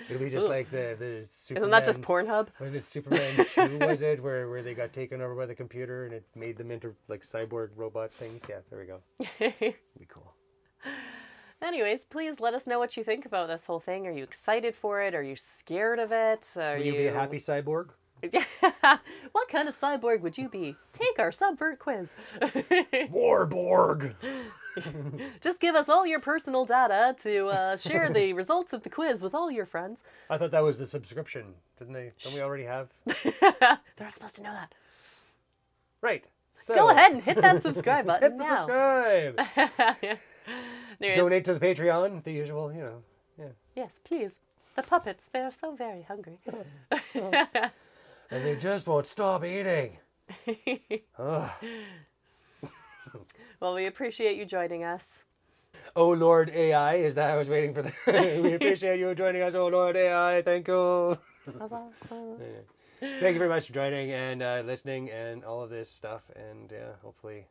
It'll 0.08 0.22
be 0.22 0.30
just 0.30 0.46
Ooh. 0.46 0.50
like 0.50 0.70
the 0.70 0.96
the 0.98 1.26
Superman. 1.30 1.62
Isn't 1.62 1.70
that 1.70 1.84
just 1.84 2.02
Pornhub? 2.02 2.48
Wasn't 2.60 2.76
it 2.76 2.84
Superman 2.84 3.46
two? 3.48 3.78
Was 3.86 4.02
it 4.02 4.22
where 4.22 4.48
where 4.48 4.62
they 4.62 4.74
got 4.74 4.92
taken 4.92 5.20
over 5.20 5.34
by 5.34 5.46
the 5.46 5.54
computer 5.54 6.04
and 6.04 6.14
it 6.14 6.24
made 6.34 6.56
them 6.56 6.70
into 6.70 6.94
like 7.08 7.22
cyborg 7.22 7.70
robot 7.76 8.12
things? 8.12 8.42
Yeah, 8.48 8.56
there 8.70 8.78
we 8.78 8.86
go. 8.86 9.00
Be 9.98 10.06
cool. 10.08 10.34
Anyways, 11.62 12.00
please 12.10 12.40
let 12.40 12.52
us 12.52 12.66
know 12.66 12.78
what 12.78 12.96
you 12.96 13.04
think 13.04 13.24
about 13.24 13.48
this 13.48 13.64
whole 13.64 13.80
thing. 13.80 14.06
Are 14.06 14.12
you 14.12 14.22
excited 14.22 14.74
for 14.74 15.00
it? 15.00 15.14
Are 15.14 15.22
you 15.22 15.36
scared 15.36 15.98
of 15.98 16.12
it? 16.12 16.46
Are 16.56 16.76
Will 16.76 16.84
you 16.84 16.92
be 16.92 17.06
a 17.06 17.12
happy 17.12 17.38
cyborg? 17.38 17.88
what 19.32 19.48
kind 19.48 19.68
of 19.68 19.78
cyborg 19.78 20.20
would 20.20 20.36
you 20.36 20.48
be? 20.48 20.76
Take 20.92 21.18
our 21.18 21.32
subvert 21.32 21.78
quiz. 21.78 22.08
Warborg. 23.10 24.14
Just 25.40 25.60
give 25.60 25.74
us 25.74 25.88
all 25.88 26.06
your 26.06 26.20
personal 26.20 26.64
data 26.64 27.14
to 27.22 27.46
uh, 27.48 27.76
share 27.76 28.10
the 28.10 28.32
results 28.42 28.72
of 28.72 28.82
the 28.82 28.90
quiz 28.90 29.22
with 29.22 29.34
all 29.34 29.50
your 29.50 29.66
friends. 29.66 30.00
I 30.28 30.38
thought 30.38 30.50
that 30.50 30.62
was 30.62 30.78
the 30.78 30.86
subscription. 30.86 31.54
Didn't 31.78 31.94
they? 31.94 32.12
Don't 32.22 32.34
we 32.34 32.40
already 32.40 32.64
have? 32.64 32.88
They're 33.06 34.10
supposed 34.10 34.36
to 34.36 34.42
know 34.42 34.52
that. 34.52 34.74
Right. 36.00 36.26
So, 36.54 36.74
Go 36.74 36.88
ahead 36.90 37.12
and 37.12 37.22
hit 37.22 37.40
that 37.40 37.62
subscribe 37.62 38.06
button 38.06 38.32
Hit 38.32 38.38
the 38.38 38.44
now. 38.44 39.36
subscribe. 39.36 40.18
Anyways, 41.00 41.16
Donate 41.16 41.44
to 41.46 41.54
the 41.54 41.60
Patreon. 41.60 42.22
The 42.22 42.32
usual, 42.32 42.72
you 42.72 42.80
know. 42.80 43.02
Yeah. 43.38 43.46
Yes, 43.74 43.90
please. 44.04 44.32
The 44.76 44.82
puppets, 44.82 45.24
they're 45.32 45.50
so 45.50 45.74
very 45.74 46.02
hungry. 46.02 46.38
And 48.30 48.44
they 48.44 48.56
just 48.56 48.86
won't 48.86 49.06
stop 49.06 49.44
eating. 49.44 49.98
Well, 53.60 53.74
we 53.74 53.86
appreciate 53.86 54.36
you 54.36 54.44
joining 54.44 54.84
us. 54.84 55.02
Oh 55.96 56.10
Lord 56.10 56.50
AI, 56.50 56.96
is 56.96 57.14
that 57.14 57.30
I 57.30 57.36
was 57.36 57.48
waiting 57.48 57.72
for 57.74 57.82
the 57.82 57.92
we 58.42 58.54
appreciate 58.58 58.98
you 58.98 59.14
joining 59.14 59.42
us, 59.42 59.54
oh 59.54 59.68
Lord 59.68 59.96
AI, 59.96 60.42
thank 60.42 60.68
you. 60.68 61.18
Thank 63.00 63.34
you 63.34 63.38
very 63.38 63.48
much 63.50 63.66
for 63.66 63.72
joining 63.74 64.12
and 64.12 64.42
uh, 64.42 64.62
listening 64.64 65.10
and 65.10 65.44
all 65.44 65.62
of 65.62 65.68
this 65.70 65.90
stuff 65.90 66.22
and 66.34 66.72
uh, 66.72 66.94
hopefully 67.02 67.46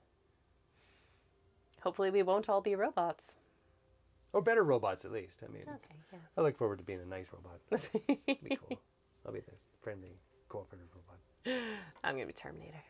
Hopefully, 1.82 2.10
we 2.12 2.24
won't 2.24 2.48
all 2.50 2.62
be 2.62 2.76
robots. 2.76 3.34
or 4.32 4.42
better 4.42 4.63
robots 4.63 5.06
at 5.06 5.12
least. 5.12 5.39
I 5.48 5.52
mean 5.52 5.63
Okay, 5.68 5.96
I 6.38 6.42
look 6.42 6.58
forward 6.58 6.80
to 6.80 6.84
being 6.84 7.02
a 7.02 7.06
nice 7.06 7.28
robot. 7.32 7.60
yeah. 8.28 8.36
Be 8.44 8.58
cool. 8.58 8.80
I'll 9.26 9.34
be 9.34 9.42
the 9.42 9.52
friendly, 9.82 10.18
cooperative 10.50 10.88
robot. 10.96 11.20
I'm 12.04 12.16
going 12.16 12.24
to 12.28 12.28
be 12.28 12.34
Terminator. 12.34 12.82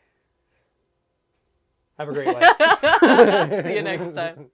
Have 1.97 2.09
a 2.09 2.13
great 2.13 2.27
one. 2.27 3.63
See 3.63 3.75
you 3.75 3.81
next 3.81 4.13
time. 4.15 4.49